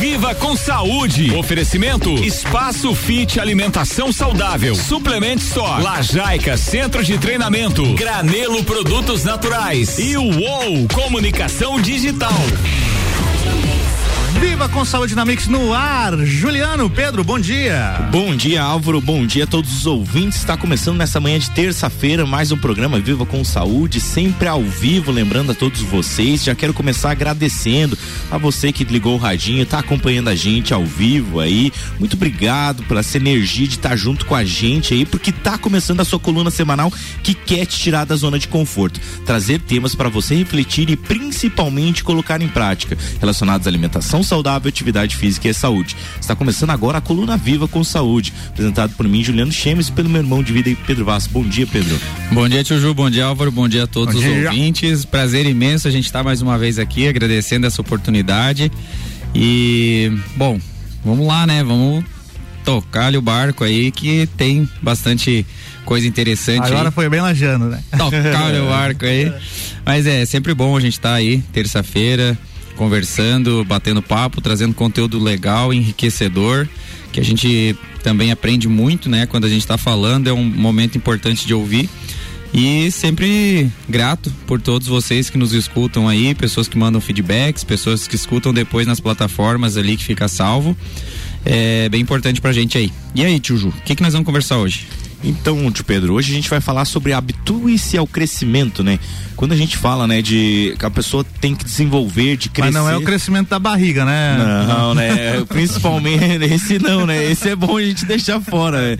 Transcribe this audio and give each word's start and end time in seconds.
Viva 0.00 0.34
com 0.34 0.56
saúde. 0.56 1.36
Oferecimento 1.36 2.08
Espaço 2.24 2.94
Fit 2.94 3.38
Alimentação 3.38 4.10
Saudável. 4.10 4.74
Suplement 4.74 5.36
Store. 5.36 5.82
Lajaica 5.82 6.56
Centro 6.56 7.04
de 7.04 7.18
Treinamento. 7.18 7.84
Granelo 7.92 8.64
Produtos 8.64 9.24
Naturais. 9.24 9.98
E 9.98 10.16
o 10.16 10.22
UOL 10.22 10.88
Comunicação 10.94 11.78
Digital. 11.78 12.32
Viva 14.40 14.70
com 14.70 14.86
saúde 14.86 15.14
na 15.14 15.22
Mix 15.22 15.48
no 15.48 15.74
ar. 15.74 16.16
Juliano, 16.24 16.88
Pedro, 16.88 17.22
bom 17.22 17.38
dia. 17.38 18.08
Bom 18.10 18.34
dia, 18.34 18.62
Álvaro. 18.62 18.98
Bom 18.98 19.26
dia 19.26 19.44
a 19.44 19.46
todos 19.46 19.70
os 19.70 19.86
ouvintes. 19.86 20.38
Está 20.38 20.56
começando 20.56 20.96
nessa 20.96 21.20
manhã 21.20 21.38
de 21.38 21.50
terça-feira 21.50 22.24
mais 22.24 22.50
um 22.50 22.56
programa 22.56 22.98
Viva 22.98 23.26
com 23.26 23.44
Saúde, 23.44 24.00
sempre 24.00 24.48
ao 24.48 24.62
vivo. 24.62 25.12
Lembrando 25.12 25.52
a 25.52 25.54
todos 25.54 25.82
vocês, 25.82 26.42
já 26.42 26.54
quero 26.54 26.72
começar 26.72 27.10
agradecendo 27.10 27.98
a 28.30 28.38
você 28.38 28.72
que 28.72 28.82
ligou 28.82 29.16
o 29.16 29.18
radinho, 29.18 29.62
está 29.62 29.78
acompanhando 29.78 30.28
a 30.28 30.34
gente 30.34 30.72
ao 30.72 30.86
vivo 30.86 31.38
aí. 31.38 31.70
Muito 31.98 32.16
obrigado 32.16 32.82
pela 32.84 33.00
essa 33.00 33.18
energia 33.18 33.68
de 33.68 33.74
estar 33.74 33.90
tá 33.90 33.96
junto 33.96 34.24
com 34.24 34.34
a 34.34 34.42
gente 34.42 34.94
aí, 34.94 35.04
porque 35.04 35.28
está 35.28 35.58
começando 35.58 36.00
a 36.00 36.04
sua 36.04 36.18
coluna 36.18 36.50
semanal 36.50 36.90
que 37.22 37.34
quer 37.34 37.66
te 37.66 37.78
tirar 37.78 38.06
da 38.06 38.16
zona 38.16 38.38
de 38.38 38.48
conforto, 38.48 39.00
trazer 39.26 39.60
temas 39.60 39.94
para 39.94 40.08
você 40.08 40.34
refletir 40.34 40.88
e 40.88 40.96
principalmente 40.96 42.02
colocar 42.02 42.40
em 42.40 42.48
prática 42.48 42.96
relacionados 43.20 43.66
à 43.66 43.70
alimentação 43.70 44.22
saudável, 44.30 44.68
atividade 44.68 45.16
física 45.16 45.48
e 45.48 45.52
saúde. 45.52 45.96
Está 46.20 46.36
começando 46.36 46.70
agora 46.70 46.98
a 46.98 47.00
Coluna 47.00 47.36
Viva 47.36 47.66
com 47.66 47.82
Saúde, 47.82 48.32
apresentado 48.48 48.94
por 48.94 49.08
mim, 49.08 49.24
Juliano 49.24 49.50
Chemes, 49.50 49.88
e 49.88 49.92
pelo 49.92 50.08
meu 50.08 50.22
irmão 50.22 50.40
de 50.40 50.52
vida, 50.52 50.70
Pedro 50.86 51.04
Vasco. 51.04 51.32
Bom 51.32 51.42
dia, 51.42 51.66
Pedro. 51.66 51.98
Bom 52.30 52.48
dia, 52.48 52.62
Tio 52.62 52.80
Ju, 52.80 52.94
bom 52.94 53.10
dia, 53.10 53.24
Álvaro, 53.24 53.50
bom 53.50 53.68
dia 53.68 53.84
a 53.84 53.86
todos 53.88 54.14
bom 54.14 54.20
os 54.20 54.24
dia. 54.24 54.48
ouvintes. 54.48 55.04
Prazer 55.04 55.46
imenso 55.46 55.88
a 55.88 55.90
gente 55.90 56.06
estar 56.06 56.20
tá 56.20 56.24
mais 56.24 56.40
uma 56.40 56.56
vez 56.56 56.78
aqui, 56.78 57.08
agradecendo 57.08 57.66
essa 57.66 57.80
oportunidade. 57.80 58.70
E, 59.34 60.12
bom, 60.36 60.60
vamos 61.04 61.26
lá, 61.26 61.44
né? 61.44 61.64
Vamos 61.64 62.04
tocar 62.64 63.12
o 63.16 63.20
barco 63.20 63.64
aí 63.64 63.90
que 63.90 64.28
tem 64.36 64.68
bastante 64.80 65.44
coisa 65.84 66.06
interessante. 66.06 66.66
Agora 66.66 66.90
aí. 66.90 66.94
foi 66.94 67.08
bem 67.08 67.20
lajando, 67.20 67.64
né? 67.64 67.82
Tocar 67.98 68.54
o 68.54 68.66
barco 68.68 69.06
aí. 69.06 69.32
Mas 69.84 70.06
é 70.06 70.24
sempre 70.24 70.54
bom 70.54 70.76
a 70.76 70.80
gente 70.80 70.92
estar 70.92 71.10
tá 71.10 71.14
aí, 71.16 71.42
terça-feira, 71.52 72.38
conversando, 72.80 73.62
batendo 73.62 74.00
papo, 74.00 74.40
trazendo 74.40 74.72
conteúdo 74.72 75.22
legal, 75.22 75.70
enriquecedor, 75.70 76.66
que 77.12 77.20
a 77.20 77.22
gente 77.22 77.76
também 78.02 78.32
aprende 78.32 78.68
muito, 78.68 79.06
né? 79.06 79.26
Quando 79.26 79.44
a 79.44 79.50
gente 79.50 79.60
está 79.60 79.76
falando, 79.76 80.28
é 80.28 80.32
um 80.32 80.42
momento 80.42 80.96
importante 80.96 81.46
de 81.46 81.52
ouvir. 81.52 81.90
E 82.54 82.90
sempre 82.90 83.70
grato 83.86 84.32
por 84.46 84.62
todos 84.62 84.88
vocês 84.88 85.28
que 85.28 85.36
nos 85.36 85.52
escutam 85.52 86.08
aí, 86.08 86.34
pessoas 86.34 86.68
que 86.68 86.78
mandam 86.78 87.02
feedbacks, 87.02 87.64
pessoas 87.64 88.08
que 88.08 88.16
escutam 88.16 88.50
depois 88.50 88.86
nas 88.86 88.98
plataformas 88.98 89.76
ali 89.76 89.94
que 89.98 90.04
fica 90.04 90.26
salvo. 90.26 90.74
É 91.44 91.86
bem 91.90 92.00
importante 92.00 92.40
pra 92.40 92.50
gente 92.50 92.78
aí. 92.78 92.90
E 93.14 93.22
aí, 93.22 93.38
tio 93.38 93.58
Ju, 93.58 93.68
o 93.68 93.72
que, 93.84 93.94
que 93.94 94.02
nós 94.02 94.14
vamos 94.14 94.24
conversar 94.24 94.56
hoje? 94.56 94.86
Então, 95.22 95.70
tio 95.70 95.84
Pedro, 95.84 96.14
hoje 96.14 96.32
a 96.32 96.34
gente 96.34 96.48
vai 96.48 96.60
falar 96.60 96.84
sobre 96.84 97.12
habitue-se 97.12 97.98
ao 97.98 98.06
crescimento, 98.06 98.82
né? 98.82 98.98
Quando 99.36 99.52
a 99.52 99.56
gente 99.56 99.76
fala, 99.76 100.06
né, 100.06 100.20
de 100.20 100.74
que 100.78 100.84
a 100.84 100.90
pessoa 100.90 101.24
tem 101.40 101.54
que 101.54 101.64
desenvolver, 101.64 102.36
de 102.36 102.50
crescer. 102.50 102.72
Mas 102.72 102.82
não 102.82 102.90
é 102.90 102.96
o 102.96 103.02
crescimento 103.02 103.48
da 103.48 103.58
barriga, 103.58 104.04
né? 104.04 104.36
Não, 104.68 104.94
né? 104.94 105.44
Principalmente 105.48 106.44
esse 106.44 106.78
não, 106.78 107.06
né? 107.06 107.30
Esse 107.30 107.48
é 107.48 107.56
bom 107.56 107.78
a 107.78 107.82
gente 107.82 108.04
deixar 108.04 108.40
fora, 108.40 108.78
né? 108.80 108.98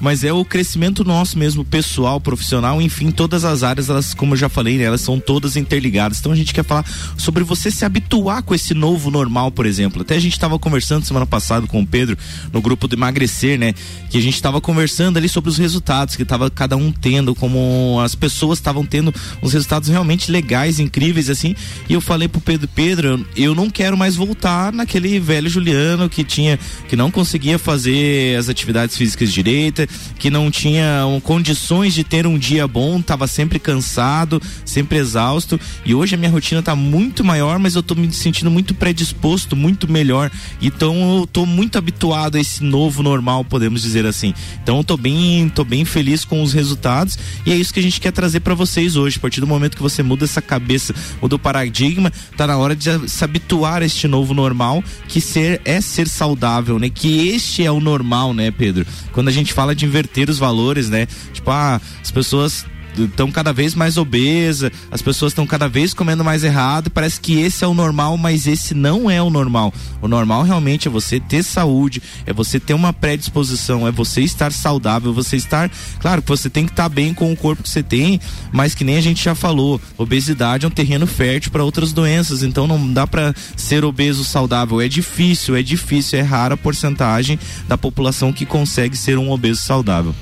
Mas 0.00 0.22
é 0.22 0.32
o 0.32 0.44
crescimento 0.44 1.04
nosso 1.04 1.38
mesmo, 1.38 1.64
pessoal, 1.64 2.20
profissional, 2.20 2.80
enfim, 2.80 3.10
todas 3.10 3.44
as 3.44 3.62
áreas, 3.62 3.88
elas, 3.88 4.14
como 4.14 4.34
eu 4.34 4.38
já 4.38 4.48
falei, 4.48 4.78
né, 4.78 4.84
elas 4.84 5.00
são 5.00 5.18
todas 5.18 5.56
interligadas. 5.56 6.20
Então 6.20 6.32
a 6.32 6.36
gente 6.36 6.54
quer 6.54 6.64
falar 6.64 6.84
sobre 7.16 7.42
você 7.42 7.70
se 7.70 7.84
habituar 7.84 8.42
com 8.42 8.54
esse 8.54 8.74
novo 8.74 9.10
normal, 9.10 9.50
por 9.50 9.66
exemplo. 9.66 10.02
Até 10.02 10.16
a 10.16 10.20
gente 10.20 10.32
estava 10.32 10.58
conversando 10.58 11.04
semana 11.04 11.26
passada 11.26 11.66
com 11.66 11.80
o 11.80 11.86
Pedro 11.86 12.16
no 12.52 12.60
grupo 12.62 12.86
do 12.86 12.94
emagrecer, 12.94 13.58
né? 13.58 13.74
Que 14.08 14.18
a 14.18 14.22
gente 14.22 14.34
estava 14.34 14.60
conversando 14.60 15.16
ali 15.16 15.28
sobre 15.28 15.50
os 15.50 15.59
resultados 15.60 16.16
que 16.16 16.24
tava 16.24 16.50
cada 16.50 16.76
um 16.76 16.90
tendo, 16.90 17.34
como 17.34 18.00
as 18.02 18.14
pessoas 18.14 18.58
estavam 18.58 18.84
tendo 18.84 19.14
uns 19.42 19.52
resultados 19.52 19.70
resultados 19.70 19.88
realmente 19.88 20.30
legais, 20.30 20.80
incríveis, 20.80 21.30
assim. 21.30 21.54
E 21.88 21.92
eu 21.92 22.00
falei 22.00 22.26
pro 22.26 22.40
Pedro, 22.40 22.68
Pedro, 22.68 23.26
eu 23.36 23.54
não 23.54 23.70
quero 23.70 23.96
mais 23.96 24.16
voltar 24.16 24.72
naquele 24.72 25.20
velho 25.20 25.48
Juliano 25.48 26.08
que 26.08 26.24
tinha, 26.24 26.58
que 26.88 26.96
não 26.96 27.10
conseguia 27.10 27.58
fazer 27.58 28.36
as 28.36 28.48
atividades 28.48 28.96
físicas 28.96 29.32
direita, 29.32 29.86
que 30.18 30.30
não 30.30 30.50
tinha 30.50 31.06
um, 31.06 31.20
condições 31.20 31.94
de 31.94 32.02
ter 32.02 32.26
um 32.26 32.38
dia 32.38 32.66
bom, 32.66 33.00
tava 33.00 33.26
sempre 33.26 33.58
cansado, 33.58 34.42
sempre 34.64 34.98
exausto. 34.98 35.60
E 35.84 35.94
hoje 35.94 36.14
a 36.14 36.18
minha 36.18 36.30
rotina 36.30 36.62
tá 36.62 36.74
muito 36.74 37.22
maior, 37.22 37.58
mas 37.58 37.74
eu 37.74 37.82
tô 37.82 37.94
me 37.94 38.10
sentindo 38.12 38.50
muito 38.50 38.74
predisposto, 38.74 39.54
muito 39.54 39.90
melhor. 39.90 40.30
Então 40.60 41.18
eu 41.20 41.26
tô 41.26 41.46
muito 41.46 41.78
habituado 41.78 42.36
a 42.36 42.40
esse 42.40 42.64
novo 42.64 43.02
normal, 43.02 43.44
podemos 43.44 43.82
dizer 43.82 44.06
assim. 44.06 44.34
Então 44.62 44.78
eu 44.78 44.84
tô 44.84 44.96
bem, 44.96 45.48
tô 45.50 45.64
bem 45.64 45.84
feliz 45.84 46.24
com 46.24 46.42
os 46.42 46.52
resultados 46.52 47.18
e 47.44 47.52
é 47.52 47.56
isso 47.56 47.72
que 47.72 47.80
a 47.80 47.82
gente 47.82 48.00
quer 48.00 48.12
trazer 48.12 48.40
para 48.40 48.54
vocês 48.54 48.96
hoje, 48.96 49.18
a 49.18 49.20
partir 49.20 49.40
do 49.40 49.46
momento 49.46 49.76
que 49.76 49.82
você 49.82 50.02
muda 50.02 50.24
essa 50.24 50.40
cabeça, 50.40 50.94
muda 51.20 51.36
o 51.36 51.38
paradigma, 51.38 52.12
tá 52.36 52.46
na 52.46 52.56
hora 52.56 52.74
de 52.74 53.08
se 53.08 53.24
habituar 53.24 53.82
a 53.82 53.84
este 53.84 54.06
novo 54.06 54.32
normal, 54.34 54.82
que 55.08 55.20
ser 55.20 55.60
é 55.64 55.80
ser 55.80 56.08
saudável, 56.08 56.78
né? 56.78 56.88
Que 56.88 57.28
este 57.28 57.64
é 57.64 57.70
o 57.70 57.80
normal, 57.80 58.32
né, 58.32 58.50
Pedro? 58.50 58.86
Quando 59.12 59.28
a 59.28 59.32
gente 59.32 59.52
fala 59.52 59.74
de 59.74 59.84
inverter 59.84 60.30
os 60.30 60.38
valores, 60.38 60.88
né? 60.88 61.06
Tipo, 61.32 61.50
ah, 61.50 61.80
as 62.02 62.10
pessoas 62.10 62.64
estão 62.96 63.30
cada 63.30 63.52
vez 63.52 63.74
mais 63.74 63.96
obesa, 63.96 64.70
as 64.90 65.02
pessoas 65.02 65.32
estão 65.32 65.46
cada 65.46 65.68
vez 65.68 65.94
comendo 65.94 66.24
mais 66.24 66.44
errado. 66.44 66.90
Parece 66.90 67.20
que 67.20 67.40
esse 67.40 67.64
é 67.64 67.66
o 67.66 67.74
normal, 67.74 68.16
mas 68.16 68.46
esse 68.46 68.74
não 68.74 69.10
é 69.10 69.22
o 69.22 69.30
normal. 69.30 69.72
O 70.00 70.08
normal 70.08 70.42
realmente 70.42 70.88
é 70.88 70.90
você 70.90 71.20
ter 71.20 71.42
saúde, 71.42 72.02
é 72.26 72.32
você 72.32 72.58
ter 72.58 72.74
uma 72.74 72.92
predisposição, 72.92 73.86
é 73.86 73.90
você 73.90 74.22
estar 74.22 74.52
saudável, 74.52 75.12
você 75.12 75.36
estar. 75.36 75.70
Claro 75.98 76.22
que 76.22 76.28
você 76.28 76.50
tem 76.50 76.66
que 76.66 76.72
estar 76.72 76.88
bem 76.88 77.14
com 77.14 77.32
o 77.32 77.36
corpo 77.36 77.62
que 77.62 77.68
você 77.68 77.82
tem, 77.82 78.20
mas 78.52 78.74
que 78.74 78.84
nem 78.84 78.96
a 78.96 79.00
gente 79.00 79.22
já 79.22 79.34
falou, 79.34 79.80
obesidade 79.96 80.64
é 80.64 80.68
um 80.68 80.70
terreno 80.70 81.06
fértil 81.06 81.50
para 81.50 81.64
outras 81.64 81.92
doenças. 81.92 82.42
Então 82.42 82.66
não 82.66 82.92
dá 82.92 83.06
para 83.06 83.34
ser 83.56 83.84
obeso 83.84 84.24
saudável. 84.24 84.80
É 84.80 84.88
difícil, 84.88 85.56
é 85.56 85.62
difícil, 85.62 86.18
é 86.18 86.22
rara 86.22 86.54
a 86.54 86.56
porcentagem 86.56 87.38
da 87.68 87.78
população 87.78 88.32
que 88.32 88.46
consegue 88.46 88.96
ser 88.96 89.18
um 89.18 89.30
obeso 89.30 89.62
saudável. 89.62 90.14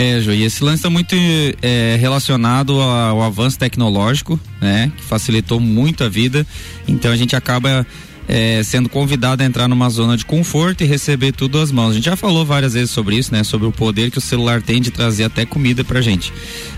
É, 0.00 0.20
Jô, 0.20 0.30
e 0.30 0.44
esse 0.44 0.62
lance 0.62 0.76
está 0.76 0.88
muito 0.88 1.16
é, 1.60 1.96
relacionado 1.98 2.80
ao 2.80 3.20
avanço 3.20 3.58
tecnológico, 3.58 4.38
né? 4.60 4.92
Que 4.96 5.02
facilitou 5.02 5.58
muito 5.58 6.04
a 6.04 6.08
vida. 6.08 6.46
Então 6.86 7.10
a 7.10 7.16
gente 7.16 7.34
acaba 7.34 7.84
é, 8.28 8.62
sendo 8.62 8.88
convidado 8.88 9.42
a 9.42 9.46
entrar 9.46 9.66
numa 9.66 9.90
zona 9.90 10.16
de 10.16 10.24
conforto 10.24 10.84
e 10.84 10.86
receber 10.86 11.32
tudo 11.32 11.58
às 11.58 11.72
mãos. 11.72 11.90
A 11.90 11.94
gente 11.94 12.04
já 12.04 12.14
falou 12.14 12.46
várias 12.46 12.74
vezes 12.74 12.92
sobre 12.92 13.16
isso, 13.16 13.32
né? 13.32 13.42
Sobre 13.42 13.66
o 13.66 13.72
poder 13.72 14.12
que 14.12 14.18
o 14.18 14.20
celular 14.20 14.62
tem 14.62 14.80
de 14.80 14.92
trazer 14.92 15.24
até 15.24 15.44
comida 15.44 15.82
pra 15.82 16.00
gente. 16.00 16.32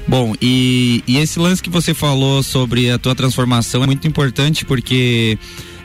Bom, 0.09 0.35
e, 0.41 1.05
e 1.07 1.19
esse 1.19 1.39
lance 1.39 1.63
que 1.63 1.69
você 1.69 1.93
falou 1.93 2.43
sobre 2.43 2.91
a 2.91 2.97
tua 2.97 3.15
transformação 3.15 3.85
é 3.85 3.87
muito 3.87 4.09
importante 4.09 4.65
porque 4.65 5.37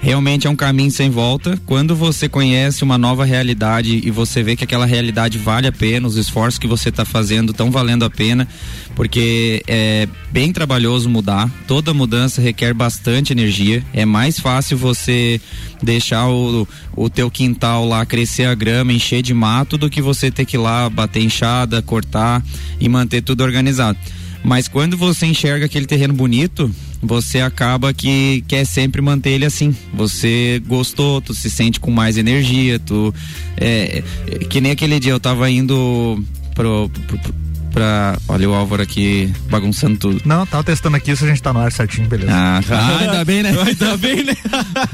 realmente 0.05 0.45
é 0.45 0.49
um 0.51 0.55
caminho 0.55 0.91
sem 0.91 1.09
volta. 1.09 1.59
Quando 1.65 1.95
você 1.95 2.29
conhece 2.29 2.83
uma 2.83 2.95
nova 2.95 3.25
realidade 3.25 4.01
e 4.03 4.11
você 4.11 4.43
vê 4.43 4.55
que 4.55 4.63
aquela 4.63 4.85
realidade 4.85 5.39
vale 5.39 5.65
a 5.65 5.71
pena, 5.71 6.07
os 6.07 6.15
esforços 6.15 6.59
que 6.59 6.67
você 6.67 6.89
está 6.89 7.03
fazendo 7.03 7.49
estão 7.49 7.71
valendo 7.71 8.05
a 8.05 8.09
pena, 8.09 8.47
porque 8.95 9.63
é 9.67 10.07
bem 10.31 10.53
trabalhoso 10.53 11.09
mudar. 11.09 11.49
Toda 11.67 11.91
mudança 11.91 12.39
requer 12.39 12.71
bastante 12.71 13.33
energia. 13.33 13.83
É 13.91 14.05
mais 14.05 14.39
fácil 14.39 14.77
você 14.77 15.41
deixar 15.81 16.29
o, 16.29 16.67
o 16.95 17.09
teu 17.09 17.31
quintal 17.31 17.87
lá 17.87 18.05
crescer 18.05 18.45
a 18.45 18.53
grama, 18.53 18.93
encher 18.93 19.23
de 19.23 19.33
mato, 19.33 19.75
do 19.75 19.89
que 19.89 20.03
você 20.03 20.29
ter 20.29 20.45
que 20.45 20.55
ir 20.55 20.59
lá 20.59 20.87
bater 20.87 21.23
enxada, 21.23 21.81
cortar 21.81 22.43
e 22.79 22.87
manter 22.87 23.23
tudo 23.23 23.43
organizado. 23.43 23.97
Mas 24.43 24.67
quando 24.67 24.95
você 24.95 25.25
enxerga 25.25 25.65
aquele 25.65 25.87
terreno 25.87 26.13
bonito, 26.13 26.69
você 27.05 27.39
acaba 27.39 27.93
que 27.93 28.43
quer 28.47 28.65
sempre 28.65 29.01
manter 29.01 29.31
ele 29.31 29.45
assim. 29.45 29.75
Você 29.93 30.61
gostou, 30.67 31.21
tu 31.21 31.33
se 31.33 31.49
sente 31.49 31.79
com 31.79 31.91
mais 31.91 32.17
energia, 32.17 32.79
tu. 32.79 33.13
É, 33.57 34.03
que 34.49 34.59
nem 34.59 34.71
aquele 34.71 34.99
dia 34.99 35.11
eu 35.13 35.19
tava 35.19 35.49
indo 35.49 36.23
pro, 36.53 36.89
pro, 37.07 37.17
pro 37.19 37.35
pra. 37.75 38.17
Olha 38.29 38.49
o 38.49 38.53
Álvaro 38.53 38.81
aqui 38.81 39.31
bagunçando 39.49 39.97
tudo. 39.97 40.21
Não, 40.25 40.45
tava 40.45 40.63
testando 40.63 40.95
aqui 40.95 41.13
se 41.15 41.25
a 41.25 41.27
gente 41.27 41.43
tá 41.43 41.51
no 41.51 41.59
ar 41.59 41.71
certinho, 41.71 42.07
beleza. 42.07 42.31
Ah, 42.33 42.61
tá. 42.65 42.97
ainda 42.99 43.25
bem, 43.25 43.43
né? 43.43 43.53
Ainda 43.67 43.97
bem, 43.97 44.23
né? 44.23 44.35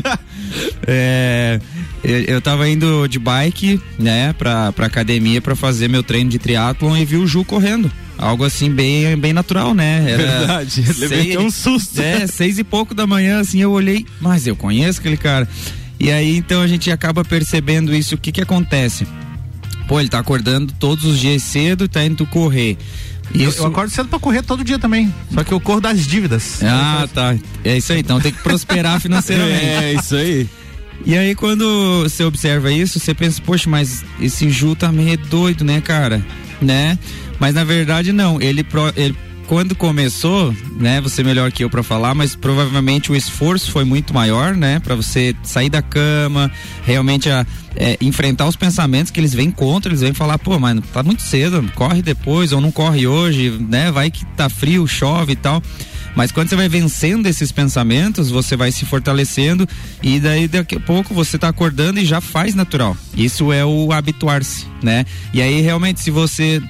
é, 0.88 1.62
eu, 2.04 2.20
eu 2.22 2.42
tava 2.42 2.68
indo 2.68 3.08
de 3.08 3.20
bike, 3.20 3.82
né, 3.98 4.34
pra, 4.34 4.72
pra 4.72 4.88
academia 4.88 5.42
pra 5.42 5.56
fazer 5.56 5.88
meu 5.88 6.04
treino 6.04 6.30
de 6.30 6.40
triatlon 6.40 6.98
e 6.98 7.06
vi 7.06 7.18
o 7.18 7.28
Ju 7.28 7.44
correndo 7.44 7.92
algo 8.18 8.46
assim 8.46 8.70
bem, 8.70 9.18
bem 9.18 9.34
natural, 9.34 9.74
né? 9.74 10.06
Era 10.08 10.38
Verdade, 10.38 10.86
levei 11.00 11.38
um 11.40 11.50
susto. 11.50 12.00
É, 12.00 12.28
seis 12.28 12.60
e 12.60 12.64
pouco 12.64 12.94
da 12.94 13.08
manhã, 13.08 13.40
assim, 13.40 13.60
eu 13.60 13.72
olhei, 13.72 14.06
mas 14.20 14.46
eu 14.46 14.56
conheço 14.56 15.00
aquele 15.00 15.18
cara. 15.18 15.50
E 16.00 16.12
aí, 16.12 16.38
então, 16.38 16.62
a 16.62 16.68
gente 16.68 16.92
acaba 16.92 17.24
percebendo 17.24 17.94
isso. 17.94 18.16
O 18.16 18.18
que 18.18 18.32
que 18.32 18.42
acontece? 18.42 19.08
Pô, 19.88 20.00
ele 20.00 20.10
tá 20.10 20.20
acordando 20.20 20.74
todos 20.80 21.06
os 21.06 21.20
dias 21.20 21.44
cedo 21.44 21.86
e 21.86 21.88
tá 21.88 22.04
indo 22.04 22.26
correr. 22.26 22.78
Isso... 23.34 23.60
Eu, 23.60 23.66
eu, 23.66 23.68
acordo 23.68 23.92
cedo 23.92 24.10
pra 24.10 24.20
correr 24.20 24.42
todo 24.42 24.64
dia 24.64 24.80
também. 24.80 25.14
Só 25.34 25.44
que 25.44 25.52
eu 25.52 25.60
corro 25.60 25.82
das 25.82 26.06
dívidas. 26.06 26.62
Ah, 26.64 27.08
tá. 27.14 27.36
É 27.64 27.78
isso 27.78 27.94
aí. 27.94 28.00
Então 28.00 28.20
tem 28.20 28.32
que 28.32 28.42
prosperar 28.42 29.00
financeiramente. 29.02 29.64
É, 29.64 29.94
isso 29.94 30.16
aí. 30.16 30.50
E 31.06 31.18
aí 31.18 31.36
quando 31.36 32.04
você 32.04 32.24
observa 32.24 32.72
isso, 32.72 33.00
você 33.00 33.14
pensa, 33.14 33.42
poxa, 33.42 33.70
mas 33.70 34.04
esse 34.20 34.50
Ju 34.50 34.76
tá 34.76 34.92
meio 34.92 35.18
doido, 35.18 35.64
né, 35.64 35.82
cara? 35.82 36.24
Né? 36.62 36.98
Mas 37.40 37.56
na 37.56 37.64
verdade 37.64 38.12
não, 38.12 38.40
ele, 38.40 38.66
ele 38.96 39.16
quando 39.52 39.76
começou, 39.76 40.56
né, 40.80 41.02
você 41.02 41.24
melhor 41.24 41.52
que 41.52 41.62
eu 41.62 41.70
para 41.70 41.84
falar, 41.84 42.16
mas 42.16 42.38
provavelmente 42.38 43.12
o 43.12 43.16
esforço 43.18 43.70
foi 43.70 43.84
muito 43.84 44.14
maior, 44.14 44.56
né, 44.56 44.80
para 44.80 44.96
você 44.96 45.36
sair 45.44 45.70
da 45.70 45.82
cama, 45.82 46.50
realmente 46.86 47.30
a, 47.30 47.46
é, 47.76 47.98
enfrentar 48.00 48.48
os 48.48 48.56
pensamentos 48.56 49.12
que 49.12 49.20
eles 49.20 49.34
vêm 49.34 49.52
contra, 49.52 49.92
eles 49.92 50.00
vêm 50.00 50.14
falar, 50.14 50.38
pô, 50.40 50.58
mas 50.58 50.80
tá 50.94 51.04
muito 51.04 51.22
cedo, 51.22 51.70
corre 51.76 52.02
depois 52.02 52.54
ou 52.54 52.62
não 52.62 52.72
corre 52.72 53.06
hoje, 53.06 53.50
né, 53.68 53.92
vai 53.92 54.10
que 54.10 54.26
tá 54.38 54.48
frio, 54.48 54.88
chove 54.88 55.34
e 55.34 55.36
tal. 55.36 55.62
Mas 56.16 56.32
quando 56.32 56.50
você 56.50 56.56
vai 56.56 56.68
vencendo 56.68 57.28
esses 57.28 57.52
pensamentos, 57.52 58.30
você 58.30 58.56
vai 58.56 58.72
se 58.72 58.86
fortalecendo 58.86 59.68
e 60.02 60.20
daí 60.20 60.48
daqui 60.48 60.76
a 60.76 60.80
pouco 60.80 61.14
você 61.14 61.38
está 61.38 61.50
acordando 61.50 62.00
e 62.00 62.06
já 62.06 62.20
faz 62.20 62.54
natural. 62.54 62.96
Isso 63.16 63.52
é 63.52 63.66
o 63.66 63.92
habituar-se, 63.92 64.66
né? 64.84 65.06
E 65.34 65.42
aí 65.42 65.62
realmente 65.62 66.00
se 66.02 66.12
você 66.12 66.62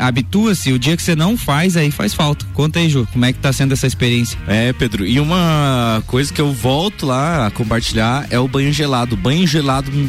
habitua-se, 0.00 0.72
o 0.72 0.78
dia 0.78 0.96
que 0.96 1.02
você 1.02 1.14
não 1.14 1.36
faz, 1.36 1.76
aí 1.76 1.90
faz 1.90 2.14
falta. 2.14 2.46
Conta 2.54 2.78
aí, 2.78 2.88
Ju, 2.88 3.06
como 3.12 3.24
é 3.24 3.32
que 3.32 3.38
tá 3.38 3.52
sendo 3.52 3.72
essa 3.72 3.86
experiência? 3.86 4.38
É, 4.46 4.72
Pedro, 4.72 5.06
e 5.06 5.20
uma 5.20 6.02
coisa 6.06 6.32
que 6.32 6.40
eu 6.40 6.52
volto 6.52 7.06
lá 7.06 7.46
a 7.46 7.50
compartilhar 7.50 8.26
é 8.30 8.38
o 8.38 8.48
banho 8.48 8.72
gelado. 8.72 9.14
O 9.14 9.18
banho 9.18 9.46
gelado 9.46 9.92
me 9.92 10.08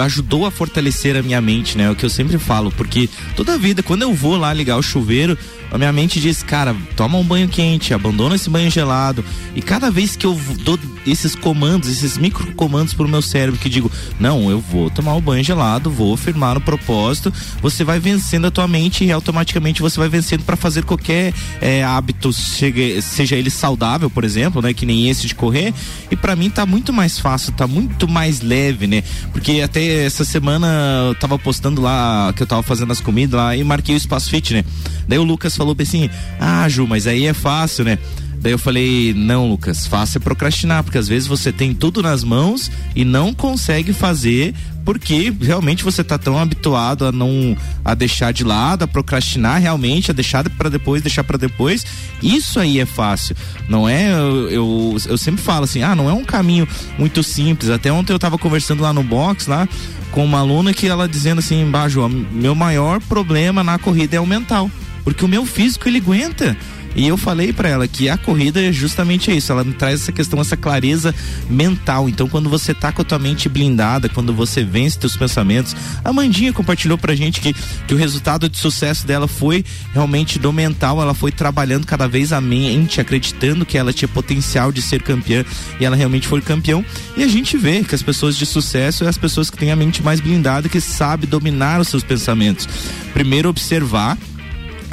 ajudou 0.00 0.44
a 0.44 0.50
fortalecer 0.50 1.16
a 1.16 1.22
minha 1.22 1.40
mente, 1.40 1.78
né? 1.78 1.84
É 1.84 1.90
o 1.90 1.96
que 1.96 2.04
eu 2.04 2.10
sempre 2.10 2.38
falo, 2.38 2.72
porque 2.72 3.08
toda 3.36 3.54
a 3.54 3.58
vida, 3.58 3.82
quando 3.82 4.02
eu 4.02 4.12
vou 4.12 4.36
lá 4.36 4.52
ligar 4.52 4.76
o 4.76 4.82
chuveiro, 4.82 5.38
a 5.70 5.78
minha 5.78 5.92
mente 5.92 6.20
diz, 6.20 6.42
cara, 6.42 6.74
toma 6.96 7.18
um 7.18 7.24
banho 7.24 7.48
quente, 7.48 7.92
abandona 7.92 8.34
esse 8.34 8.48
banho 8.48 8.70
gelado. 8.70 9.24
E 9.54 9.60
cada 9.60 9.90
vez 9.90 10.16
que 10.16 10.26
eu 10.26 10.38
dou 10.64 10.78
esses 11.06 11.34
comandos, 11.34 11.88
esses 11.88 12.16
micro 12.18 12.52
comandos 12.54 12.94
pro 12.94 13.08
meu 13.08 13.22
cérebro 13.22 13.58
que 13.58 13.68
digo, 13.68 13.90
não, 14.18 14.50
eu 14.50 14.60
vou 14.60 14.90
tomar 14.90 15.14
o 15.14 15.18
um 15.18 15.20
banho 15.20 15.42
gelado, 15.42 15.90
vou 15.90 16.16
firmar 16.16 16.54
no 16.54 16.60
propósito, 16.60 17.32
você 17.60 17.84
vai 17.84 17.98
vencendo 17.98 18.46
a 18.46 18.50
tua 18.50 18.68
mente 18.68 19.04
e 19.04 19.12
automaticamente 19.12 19.80
você 19.80 19.98
vai 19.98 20.08
vencendo 20.08 20.44
para 20.44 20.56
fazer 20.56 20.84
qualquer 20.84 21.32
é, 21.60 21.84
hábito, 21.84 22.32
seja, 22.32 23.02
seja 23.02 23.36
ele 23.36 23.50
saudável, 23.50 24.10
por 24.10 24.24
exemplo, 24.24 24.62
né, 24.62 24.72
que 24.72 24.86
nem 24.86 25.08
esse 25.08 25.26
de 25.26 25.34
correr. 25.34 25.72
E 26.10 26.16
para 26.16 26.36
mim 26.36 26.50
tá 26.50 26.64
muito 26.66 26.92
mais 26.92 27.18
fácil, 27.18 27.52
tá 27.52 27.66
muito 27.66 28.08
mais 28.08 28.40
leve, 28.40 28.86
né? 28.86 29.02
Porque 29.32 29.60
até 29.60 30.04
essa 30.04 30.24
semana 30.24 30.66
eu 31.08 31.14
tava 31.14 31.38
postando 31.38 31.80
lá 31.80 32.32
que 32.34 32.42
eu 32.42 32.46
tava 32.46 32.62
fazendo 32.62 32.92
as 32.92 33.00
comidas 33.00 33.38
lá 33.38 33.56
e 33.56 33.62
marquei 33.64 33.94
o 33.94 33.98
espaço 33.98 34.30
fit, 34.30 34.54
né? 34.54 34.64
Daí 35.06 35.18
o 35.18 35.24
Lucas 35.24 35.57
falou 35.58 35.76
assim: 35.78 36.08
Ah, 36.40 36.66
Ju, 36.68 36.86
mas 36.86 37.06
aí 37.06 37.26
é 37.26 37.34
fácil, 37.34 37.84
né? 37.84 37.98
Daí 38.40 38.52
eu 38.52 38.58
falei, 38.58 39.12
não, 39.14 39.48
Lucas, 39.48 39.86
fácil 39.86 40.18
é 40.18 40.20
procrastinar, 40.20 40.84
porque 40.84 40.96
às 40.96 41.08
vezes 41.08 41.26
você 41.26 41.50
tem 41.50 41.74
tudo 41.74 42.00
nas 42.00 42.22
mãos 42.22 42.70
e 42.94 43.04
não 43.04 43.34
consegue 43.34 43.92
fazer 43.92 44.54
porque 44.84 45.30
realmente 45.38 45.84
você 45.84 46.02
tá 46.02 46.16
tão 46.16 46.38
habituado 46.38 47.04
a 47.04 47.12
não 47.12 47.54
a 47.84 47.94
deixar 47.94 48.32
de 48.32 48.42
lado, 48.44 48.84
a 48.84 48.88
procrastinar 48.88 49.60
realmente, 49.60 50.10
a 50.10 50.14
deixar 50.14 50.48
para 50.48 50.70
depois, 50.70 51.02
deixar 51.02 51.24
para 51.24 51.36
depois. 51.36 51.84
Isso 52.22 52.58
aí 52.58 52.80
é 52.80 52.86
fácil. 52.86 53.36
Não 53.68 53.86
é 53.86 54.10
eu, 54.10 54.48
eu, 54.48 54.96
eu 55.06 55.18
sempre 55.18 55.42
falo 55.42 55.64
assim: 55.64 55.82
"Ah, 55.82 55.94
não 55.94 56.08
é 56.08 56.12
um 56.14 56.24
caminho 56.24 56.66
muito 56.96 57.22
simples". 57.22 57.68
Até 57.68 57.92
ontem 57.92 58.14
eu 58.14 58.18
tava 58.18 58.38
conversando 58.38 58.82
lá 58.82 58.92
no 58.92 59.02
box 59.02 59.46
lá 59.46 59.68
com 60.10 60.24
uma 60.24 60.38
aluna 60.38 60.72
que 60.72 60.86
ela 60.86 61.06
dizendo 61.06 61.40
assim, 61.40 61.60
embaixo, 61.60 62.08
meu 62.32 62.54
maior 62.54 62.98
problema 62.98 63.62
na 63.62 63.78
corrida 63.78 64.16
é 64.16 64.20
o 64.20 64.26
mental 64.26 64.70
porque 65.08 65.24
o 65.24 65.28
meu 65.28 65.46
físico 65.46 65.88
ele 65.88 65.96
aguenta. 65.96 66.54
E 66.94 67.06
eu 67.06 67.16
falei 67.16 67.50
para 67.50 67.68
ela 67.68 67.88
que 67.88 68.10
a 68.10 68.18
corrida 68.18 68.60
é 68.60 68.72
justamente 68.72 69.34
isso, 69.34 69.52
ela 69.52 69.64
me 69.64 69.72
traz 69.72 70.02
essa 70.02 70.12
questão, 70.12 70.38
essa 70.38 70.56
clareza 70.56 71.14
mental. 71.48 72.08
Então, 72.10 72.28
quando 72.28 72.50
você 72.50 72.74
tá 72.74 72.92
com 72.92 73.00
a 73.00 73.04
tua 73.04 73.18
mente 73.18 73.48
blindada, 73.48 74.08
quando 74.08 74.34
você 74.34 74.62
vence 74.62 74.98
teus 74.98 75.16
pensamentos, 75.16 75.74
a 76.04 76.12
Mandinha 76.12 76.52
compartilhou 76.52 76.98
pra 76.98 77.14
gente 77.14 77.40
que, 77.40 77.54
que 77.86 77.94
o 77.94 77.96
resultado 77.96 78.50
de 78.50 78.58
sucesso 78.58 79.06
dela 79.06 79.26
foi 79.26 79.64
realmente 79.94 80.38
do 80.38 80.52
mental, 80.52 81.00
ela 81.00 81.14
foi 81.14 81.32
trabalhando 81.32 81.86
cada 81.86 82.06
vez 82.06 82.30
a 82.32 82.40
mente, 82.40 83.00
acreditando 83.00 83.64
que 83.64 83.78
ela 83.78 83.94
tinha 83.94 84.08
potencial 84.08 84.70
de 84.70 84.82
ser 84.82 85.02
campeã 85.02 85.42
e 85.80 85.86
ela 85.86 85.96
realmente 85.96 86.28
foi 86.28 86.42
campeão. 86.42 86.84
E 87.16 87.22
a 87.22 87.28
gente 87.28 87.56
vê 87.56 87.82
que 87.82 87.94
as 87.94 88.02
pessoas 88.02 88.36
de 88.36 88.44
sucesso 88.44 89.04
é 89.04 89.08
as 89.08 89.16
pessoas 89.16 89.48
que 89.48 89.56
têm 89.56 89.70
a 89.70 89.76
mente 89.76 90.02
mais 90.02 90.20
blindada, 90.20 90.68
que 90.68 90.80
sabe 90.80 91.26
dominar 91.26 91.80
os 91.80 91.88
seus 91.88 92.02
pensamentos. 92.02 92.68
Primeiro 93.14 93.48
observar 93.48 94.18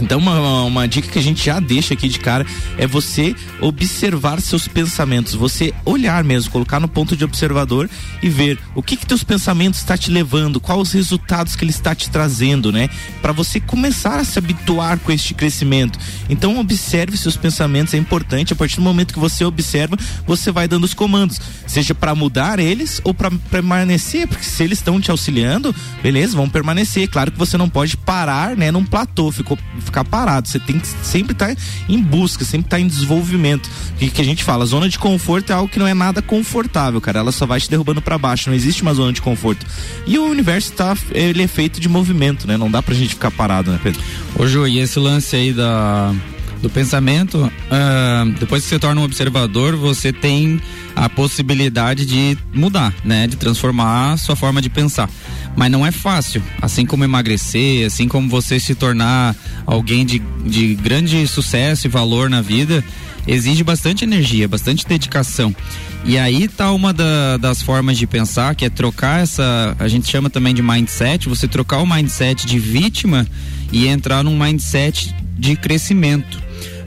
então, 0.01 0.19
uma, 0.19 0.63
uma 0.63 0.87
dica 0.87 1.07
que 1.07 1.19
a 1.19 1.21
gente 1.21 1.45
já 1.45 1.59
deixa 1.59 1.93
aqui 1.93 2.09
de 2.09 2.19
cara 2.19 2.45
é 2.77 2.85
você 2.85 3.35
observar 3.61 4.41
seus 4.41 4.67
pensamentos, 4.67 5.33
você 5.33 5.73
olhar 5.85 6.23
mesmo, 6.23 6.51
colocar 6.51 6.79
no 6.79 6.87
ponto 6.87 7.15
de 7.15 7.23
observador 7.23 7.89
e 8.21 8.29
ver 8.29 8.59
o 8.73 8.83
que 8.83 8.97
que 8.97 9.05
teus 9.05 9.23
pensamentos 9.23 9.79
está 9.79 9.97
te 9.97 10.11
levando, 10.11 10.59
quais 10.59 10.81
os 10.81 10.91
resultados 10.91 11.55
que 11.55 11.63
ele 11.63 11.71
está 11.71 11.95
te 11.95 12.09
trazendo, 12.09 12.71
né? 12.71 12.89
Para 13.21 13.31
você 13.31 13.59
começar 13.59 14.19
a 14.19 14.25
se 14.25 14.37
habituar 14.37 14.99
com 14.99 15.11
este 15.11 15.33
crescimento. 15.33 15.97
Então, 16.29 16.59
observe 16.59 17.17
seus 17.17 17.37
pensamentos, 17.37 17.93
é 17.93 17.97
importante. 17.97 18.53
A 18.53 18.55
partir 18.55 18.77
do 18.77 18.81
momento 18.81 19.13
que 19.13 19.19
você 19.19 19.45
observa, 19.45 19.97
você 20.27 20.51
vai 20.51 20.67
dando 20.67 20.83
os 20.83 20.93
comandos, 20.93 21.39
seja 21.65 21.95
para 21.95 22.13
mudar 22.13 22.59
eles 22.59 22.99
ou 23.03 23.13
para 23.13 23.31
permanecer, 23.49 24.27
porque 24.27 24.43
se 24.43 24.63
eles 24.63 24.79
estão 24.79 24.99
te 24.99 25.09
auxiliando, 25.09 25.73
beleza, 26.03 26.35
vão 26.35 26.49
permanecer. 26.49 27.07
Claro 27.07 27.31
que 27.31 27.37
você 27.37 27.57
não 27.57 27.69
pode 27.69 27.95
parar, 27.95 28.57
né, 28.57 28.71
num 28.71 28.83
platô, 28.83 29.31
ficou 29.31 29.57
ficar 29.85 30.03
parado. 30.03 30.47
Você 30.47 30.59
tem 30.59 30.79
que 30.79 30.87
sempre 30.87 31.33
estar 31.33 31.55
tá 31.55 31.61
em 31.87 32.01
busca, 32.01 32.43
sempre 32.43 32.67
estar 32.67 32.77
tá 32.77 32.81
em 32.81 32.87
desenvolvimento. 32.87 33.67
O 33.67 33.97
que, 33.97 34.09
que, 34.09 34.21
a 34.21 34.25
gente 34.25 34.43
fala? 34.43 34.65
Zona 34.65 34.89
de 34.89 34.99
conforto 34.99 35.51
é 35.51 35.53
algo 35.53 35.69
que 35.69 35.79
não 35.79 35.87
é 35.87 35.93
nada 35.93 36.21
confortável, 36.21 36.99
cara. 36.99 37.19
Ela 37.19 37.31
só 37.31 37.45
vai 37.45 37.59
te 37.59 37.69
derrubando 37.69 38.01
para 38.01 38.17
baixo. 38.17 38.49
Não 38.49 38.55
existe 38.55 38.81
uma 38.81 38.93
zona 38.93 39.13
de 39.13 39.21
conforto. 39.21 39.65
E 40.05 40.17
o 40.17 40.25
universo 40.25 40.73
tá, 40.73 40.95
ele 41.11 41.43
é 41.43 41.47
feito 41.47 41.79
de 41.79 41.87
movimento, 41.87 42.47
né? 42.47 42.57
Não 42.57 42.69
dá 42.69 42.81
pra 42.81 42.93
gente 42.93 43.09
ficar 43.09 43.31
parado, 43.31 43.71
né, 43.71 43.79
Pedro? 43.81 44.01
Ô, 44.37 44.47
Ju, 44.47 44.67
e 44.67 44.79
esse 44.79 44.99
lance 44.99 45.35
aí 45.35 45.53
da 45.53 46.13
do 46.61 46.69
pensamento, 46.69 47.37
uh, 47.37 48.31
depois 48.39 48.63
que 48.63 48.69
você 48.69 48.79
torna 48.79 48.99
um 48.99 49.03
observador, 49.03 49.75
você 49.75 50.11
tem 50.11 50.59
a 50.95 51.07
possibilidade 51.07 52.05
de 52.05 52.37
mudar, 52.53 52.93
né? 53.03 53.27
De 53.27 53.35
transformar 53.35 54.13
a 54.13 54.17
sua 54.17 54.35
forma 54.35 54.61
de 54.61 54.69
pensar. 54.69 55.09
Mas 55.55 55.71
não 55.71 55.85
é 55.85 55.91
fácil. 55.91 56.43
Assim 56.61 56.85
como 56.85 57.03
emagrecer, 57.03 57.87
assim 57.87 58.07
como 58.07 58.29
você 58.29 58.59
se 58.59 58.75
tornar 58.75 59.35
alguém 59.65 60.05
de, 60.05 60.19
de 60.45 60.75
grande 60.75 61.25
sucesso 61.27 61.87
e 61.87 61.89
valor 61.89 62.29
na 62.29 62.41
vida, 62.41 62.83
exige 63.27 63.63
bastante 63.63 64.03
energia, 64.03 64.47
bastante 64.47 64.85
dedicação. 64.85 65.55
E 66.03 66.17
aí 66.17 66.47
tá 66.47 66.71
uma 66.71 66.93
da, 66.93 67.37
das 67.37 67.61
formas 67.61 67.97
de 67.97 68.05
pensar, 68.05 68.53
que 68.53 68.65
é 68.65 68.69
trocar 68.69 69.23
essa, 69.23 69.75
a 69.79 69.87
gente 69.87 70.09
chama 70.09 70.29
também 70.29 70.53
de 70.53 70.61
mindset, 70.61 71.27
você 71.27 71.47
trocar 71.47 71.79
o 71.79 71.87
mindset 71.87 72.45
de 72.45 72.59
vítima 72.59 73.25
e 73.71 73.87
entrar 73.87 74.23
num 74.23 74.37
mindset 74.37 75.15
de 75.37 75.55
crescimento. 75.55 76.41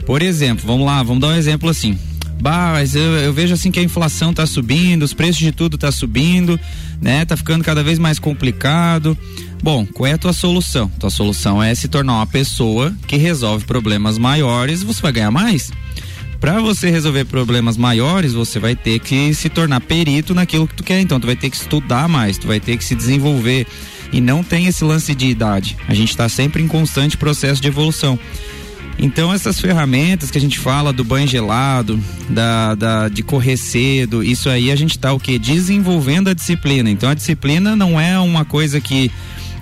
Por 0.05 0.21
exemplo, 0.21 0.65
vamos 0.65 0.85
lá, 0.85 1.03
vamos 1.03 1.21
dar 1.21 1.27
um 1.27 1.35
exemplo 1.35 1.69
assim. 1.69 1.97
Bah, 2.41 2.71
mas 2.71 2.95
eu, 2.95 3.01
eu, 3.01 3.33
vejo 3.33 3.53
assim 3.53 3.69
que 3.69 3.79
a 3.79 3.83
inflação 3.83 4.33
tá 4.33 4.45
subindo, 4.45 5.03
os 5.03 5.13
preços 5.13 5.37
de 5.37 5.51
tudo 5.51 5.77
tá 5.77 5.91
subindo, 5.91 6.57
né? 7.01 7.25
Tá 7.25 7.35
ficando 7.37 7.63
cada 7.63 7.83
vez 7.83 7.99
mais 7.99 8.19
complicado. 8.19 9.17
Bom, 9.61 9.85
qual 9.85 10.07
é 10.07 10.13
a 10.13 10.17
tua 10.17 10.33
solução? 10.33 10.89
Tua 10.99 11.09
solução 11.09 11.61
é 11.61 11.73
se 11.75 11.87
tornar 11.87 12.13
uma 12.13 12.27
pessoa 12.27 12.93
que 13.07 13.17
resolve 13.17 13.65
problemas 13.65 14.17
maiores, 14.17 14.83
você 14.83 15.01
vai 15.01 15.11
ganhar 15.11 15.31
mais. 15.31 15.71
Para 16.39 16.61
você 16.61 16.89
resolver 16.89 17.25
problemas 17.25 17.75
maiores, 17.75 18.31
você 18.31 18.59
vai 18.59 18.73
ter 18.73 18.99
que 18.99 19.33
se 19.33 19.49
tornar 19.49 19.81
perito 19.81 20.33
naquilo 20.33 20.67
que 20.67 20.75
tu 20.75 20.83
quer. 20.83 21.01
Então, 21.01 21.19
tu 21.19 21.27
vai 21.27 21.35
ter 21.35 21.49
que 21.49 21.57
estudar 21.57 22.07
mais, 22.07 22.37
tu 22.37 22.47
vai 22.47 22.61
ter 22.61 22.77
que 22.77 22.85
se 22.85 22.95
desenvolver. 22.95 23.67
E 24.11 24.21
não 24.21 24.41
tem 24.41 24.65
esse 24.65 24.83
lance 24.83 25.13
de 25.13 25.27
idade. 25.27 25.75
A 25.87 25.93
gente 25.93 26.09
está 26.09 26.29
sempre 26.29 26.63
em 26.63 26.67
constante 26.67 27.17
processo 27.17 27.61
de 27.61 27.67
evolução. 27.67 28.17
Então 28.99 29.33
essas 29.33 29.59
ferramentas 29.59 30.29
que 30.29 30.37
a 30.37 30.41
gente 30.41 30.59
fala 30.59 30.91
do 30.91 31.03
banho 31.03 31.27
gelado, 31.27 31.99
da, 32.29 32.75
da 32.75 33.09
de 33.09 33.23
correr 33.23 33.55
cedo, 33.55 34.21
isso 34.21 34.49
aí 34.49 34.71
a 34.71 34.75
gente 34.75 34.91
está 34.91 35.13
o 35.13 35.19
que 35.19 35.39
desenvolvendo 35.39 36.29
a 36.29 36.33
disciplina. 36.33 36.89
Então 36.89 37.09
a 37.09 37.13
disciplina 37.13 37.75
não 37.75 37.99
é 37.99 38.19
uma 38.19 38.43
coisa 38.43 38.81
que 38.81 39.09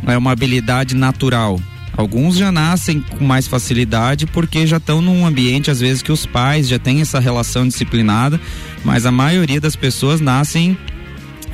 é 0.05 0.17
uma 0.17 0.31
habilidade 0.31 0.95
natural. 0.95 1.61
Alguns 1.95 2.35
já 2.35 2.51
nascem 2.51 2.99
com 3.01 3.25
mais 3.25 3.47
facilidade 3.47 4.27
porque 4.27 4.67
já 4.67 4.77
estão 4.77 5.01
num 5.01 5.25
ambiente 5.25 5.71
às 5.71 5.79
vezes 5.79 6.03
que 6.03 6.11
os 6.11 6.25
pais 6.27 6.67
já 6.67 6.77
têm 6.77 7.01
essa 7.01 7.19
relação 7.19 7.67
disciplinada, 7.67 8.39
mas 8.83 9.05
a 9.05 9.11
maioria 9.11 9.59
das 9.59 9.75
pessoas 9.75 10.21
nascem 10.21 10.77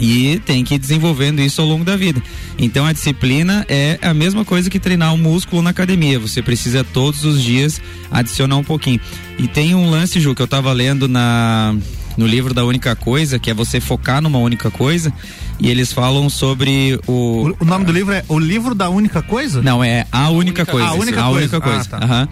e 0.04 0.38
tem 0.38 0.66
que 0.66 0.76
ir 0.76 0.78
desenvolvendo 0.78 1.40
isso 1.40 1.62
ao 1.62 1.68
longo 1.68 1.86
da 1.86 1.96
vida. 1.96 2.22
Então 2.58 2.86
a 2.86 2.92
disciplina 2.92 3.66
é 3.70 3.98
a 4.02 4.14
mesma 4.14 4.44
coisa 4.44 4.70
que 4.70 4.78
treinar 4.78 5.14
um 5.14 5.18
músculo 5.18 5.62
na 5.62 5.70
academia. 5.70 6.20
Você 6.20 6.42
precisa 6.42 6.84
todos 6.84 7.24
os 7.24 7.42
dias 7.42 7.82
adicionar 8.12 8.58
um 8.58 8.66
pouquinho. 8.66 9.00
E 9.40 9.48
tem 9.48 9.74
um 9.74 9.90
lance, 9.90 10.20
Ju, 10.20 10.36
que 10.36 10.42
eu 10.42 10.46
estava 10.46 10.74
lendo 10.74 11.08
na 11.08 11.74
no 12.18 12.28
livro 12.28 12.54
da 12.54 12.66
única 12.66 12.96
coisa, 12.96 13.40
que 13.40 13.50
é 13.50 13.54
você 13.54 13.80
focar 13.80 14.22
numa 14.22 14.38
única 14.38 14.70
coisa, 14.70 15.12
e 15.58 15.70
eles 15.70 15.94
falam 15.94 16.30
sobre 16.30 17.00
o. 17.08 17.56
O, 17.60 17.64
o 17.64 17.66
nome 17.66 17.86
do 17.86 17.92
livro 17.94 18.14
é 18.14 18.26
O 18.28 18.38
Livro 18.38 18.76
da 18.76 18.90
Única 18.90 19.22
Coisa? 19.22 19.62
Não, 19.64 19.82
é 19.82 20.06
A 20.12 20.30
Única, 20.30 20.64
única 20.64 20.66
Coisa. 20.66 20.88
A 20.88 20.94
Única 20.94 21.22
a 21.22 21.24
Coisa. 21.24 21.40
Única 21.40 21.62
coisa. 21.62 21.90
Ah, 21.94 22.00
tá. 22.00 22.06
uhum 22.06 22.28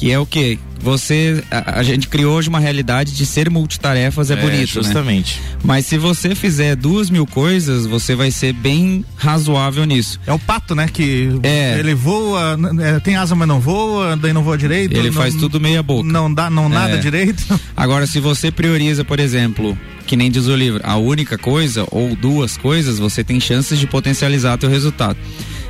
que 0.00 0.10
é 0.10 0.18
o 0.18 0.24
que 0.24 0.58
você 0.80 1.44
a, 1.50 1.80
a, 1.80 1.82
gente 1.82 2.08
criou 2.08 2.34
hoje 2.34 2.48
uma 2.48 2.58
realidade 2.58 3.14
de 3.14 3.26
ser 3.26 3.50
multitarefas 3.50 4.30
é, 4.30 4.32
é 4.32 4.36
bonito, 4.36 4.60
né? 4.60 4.66
justamente. 4.66 5.38
Né? 5.38 5.58
Mas 5.62 5.84
se 5.84 5.98
você 5.98 6.34
fizer 6.34 6.74
duas 6.74 7.10
mil 7.10 7.26
coisas, 7.26 7.84
você 7.84 8.14
vai 8.14 8.30
ser 8.30 8.54
bem 8.54 9.04
razoável 9.14 9.84
nisso. 9.84 10.18
É 10.26 10.32
o 10.32 10.38
pato, 10.38 10.74
né? 10.74 10.88
Que 10.90 11.38
é. 11.42 11.78
ele 11.78 11.92
voa, 11.94 12.58
é, 12.80 12.98
tem 13.00 13.16
asa 13.16 13.34
mas 13.34 13.46
não 13.46 13.60
voa, 13.60 14.16
daí 14.16 14.32
não 14.32 14.42
voa 14.42 14.56
direito. 14.56 14.96
Ele 14.96 15.10
não, 15.10 15.20
faz 15.20 15.34
tudo 15.34 15.60
meia 15.60 15.82
boca. 15.82 16.08
Não 16.10 16.32
dá, 16.32 16.48
não 16.48 16.66
nada 16.66 16.94
é. 16.94 16.96
direito. 16.96 17.60
Agora, 17.76 18.06
se 18.06 18.20
você 18.20 18.50
prioriza, 18.50 19.04
por 19.04 19.20
exemplo, 19.20 19.76
que 20.06 20.16
nem 20.16 20.30
diz 20.30 20.46
o 20.46 20.56
livro, 20.56 20.80
a 20.82 20.96
única 20.96 21.36
coisa 21.36 21.86
ou 21.90 22.16
duas 22.16 22.56
coisas, 22.56 22.98
você 22.98 23.22
tem 23.22 23.38
chances 23.38 23.78
de 23.78 23.86
potencializar 23.86 24.56
teu 24.56 24.70
resultado. 24.70 25.18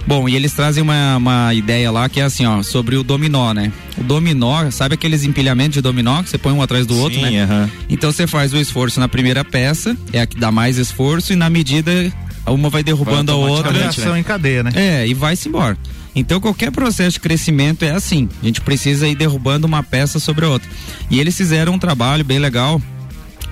Bom, 0.07 0.29
e 0.29 0.35
eles 0.35 0.53
trazem 0.53 0.83
uma, 0.83 1.17
uma 1.17 1.55
ideia 1.55 1.91
lá 1.91 2.09
que 2.09 2.21
é 2.21 2.25
assim, 2.25 2.47
ó, 2.47 2.63
sobre 2.63 2.97
o 2.97 3.03
dominó, 3.03 3.53
né? 3.53 3.71
O 3.99 4.03
dominó, 4.03 4.71
sabe 4.71 4.95
aqueles 4.95 5.25
empilhamentos 5.25 5.75
de 5.75 5.81
dominó 5.81 6.23
que 6.23 6.31
você 6.31 6.39
põe 6.39 6.53
um 6.53 6.63
atrás 6.63 6.87
do 6.87 6.99
outro, 6.99 7.19
Sim, 7.19 7.31
né? 7.31 7.45
Uh 7.45 7.49
-huh. 7.49 7.71
Então 7.89 8.11
você 8.11 8.27
faz 8.27 8.53
o 8.53 8.57
esforço 8.57 8.99
na 8.99 9.09
primeira 9.09 9.45
peça, 9.45 9.97
é 10.13 10.21
a 10.21 10.27
que 10.27 10.39
dá 10.39 10.51
mais 10.51 10.79
esforço, 10.79 11.33
e 11.33 11.37
na 11.37 11.51
medida 11.51 12.13
uma 12.47 12.71
vai 12.71 12.83
derrubando 12.83 13.33
vai 13.33 13.43
a 13.43 13.53
outra. 13.53 13.73
Reação 13.73 14.13
né? 14.13 14.21
em 14.21 14.23
cadeia, 14.23 14.63
né? 14.63 14.73
É, 14.75 15.07
e 15.07 15.15
vai-se 15.15 15.49
embora. 15.49 15.77
Então 16.15 16.41
qualquer 16.41 16.73
processo 16.73 17.13
de 17.13 17.21
crescimento 17.21 17.85
é 17.85 17.91
assim. 17.91 18.29
A 18.43 18.47
gente 18.47 18.61
precisa 18.61 19.07
ir 19.07 19.15
derrubando 19.15 19.67
uma 19.67 19.83
peça 19.83 20.19
sobre 20.19 20.45
a 20.45 20.49
outra. 20.49 20.69
E 21.11 21.21
eles 21.21 21.37
fizeram 21.37 21.75
um 21.75 21.79
trabalho 21.79 22.25
bem 22.25 22.39
legal 22.39 22.81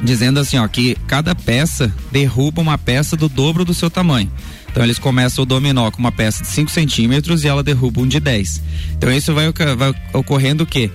dizendo 0.01 0.39
assim, 0.39 0.59
ó, 0.59 0.67
que 0.69 0.97
cada 1.07 1.35
peça 1.35 1.93
derruba 2.11 2.63
uma 2.63 2.79
peça 2.79 3.17
do 3.17 3.29
dobro 3.29 3.65
do 3.65 3.75
seu 3.75 3.91
tamanho. 3.91 4.31
Então 4.79 4.87
eles 4.87 4.99
começam 5.01 5.43
o 5.43 5.45
dominó 5.45 5.91
com 5.91 5.99
uma 5.99 6.13
peça 6.13 6.45
de 6.45 6.51
5 6.51 6.71
centímetros 6.71 7.43
e 7.43 7.49
ela 7.49 7.65
derruba 7.65 8.01
um 8.01 8.07
de 8.07 8.21
10. 8.21 8.63
Então 8.97 9.11
isso 9.11 9.35
vai, 9.35 9.53
vai 9.77 9.93
ocorrendo 10.13 10.63
o 10.63 10.67
quê? 10.67 10.89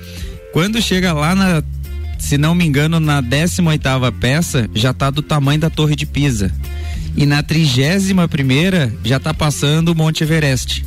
Quando 0.53 0.81
chega 0.81 1.11
lá 1.11 1.35
na, 1.35 1.61
se 2.17 2.37
não 2.37 2.55
me 2.55 2.65
engano, 2.65 2.97
na 3.01 3.19
18 3.19 3.67
oitava 3.67 4.09
peça, 4.09 4.69
já 4.73 4.91
está 4.91 5.09
do 5.09 5.21
tamanho 5.21 5.59
da 5.59 5.69
Torre 5.69 5.97
de 5.97 6.05
Pisa. 6.05 6.49
E 7.13 7.25
na 7.25 7.43
trigésima 7.43 8.25
primeira 8.25 8.89
já 9.03 9.17
está 9.17 9.33
passando 9.33 9.89
o 9.89 9.95
Monte 9.95 10.23
Everest. 10.23 10.85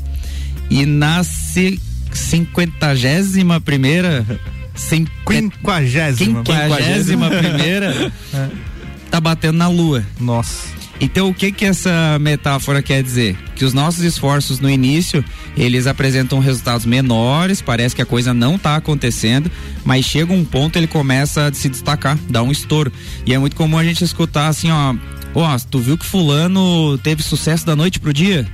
E 0.71 0.87
na 0.87 1.23
cinquentagésima 2.13 3.61
primeira 3.61 4.25
Quinquagésima. 5.27 6.43
Quinquagésima 6.43 7.29
primeira. 7.29 8.13
É. 8.33 8.49
Tá 9.11 9.21
batendo 9.21 9.57
na 9.57 9.69
lua. 9.69 10.05
Nossa. 10.19 10.69
Então 11.01 11.29
o 11.29 11.35
que 11.35 11.53
que 11.53 11.65
essa 11.65 12.19
metáfora 12.21 12.83
quer 12.83 13.03
dizer? 13.03 13.37
Que 13.55 13.65
os 13.65 13.75
nossos 13.75 14.03
esforços 14.03 14.61
no 14.61 14.71
início, 14.71 15.25
eles 15.57 15.87
apresentam 15.87 16.39
resultados 16.39 16.87
menores, 16.87 17.61
parece 17.61 17.95
que 17.95 18.03
a 18.03 18.07
coisa 18.07 18.33
não 18.33 18.57
está 18.57 18.77
acontecendo, 18.77 19.51
mas 19.85 20.07
chega 20.07 20.33
um 20.33 20.45
ponto 20.45 20.77
ele 20.77 20.87
começa 20.87 21.47
a 21.47 21.53
se 21.53 21.69
destacar, 21.69 22.19
dá 22.29 22.43
um 22.43 22.51
estouro. 22.51 22.91
E 23.27 23.35
é 23.35 23.39
muito 23.39 23.57
comum 23.57 23.79
a 23.79 23.85
gente 23.85 24.03
escutar 24.03 24.49
assim, 24.49 24.71
ó, 24.71 24.95
ó, 25.35 25.57
tu 25.71 25.79
viu 25.81 25.99
que 25.99 26.07
fulano 26.07 26.97
teve 26.99 27.23
sucesso 27.23 27.67
da 27.67 27.77
noite 27.77 28.01
pro 28.01 28.13
dia? 28.13 28.47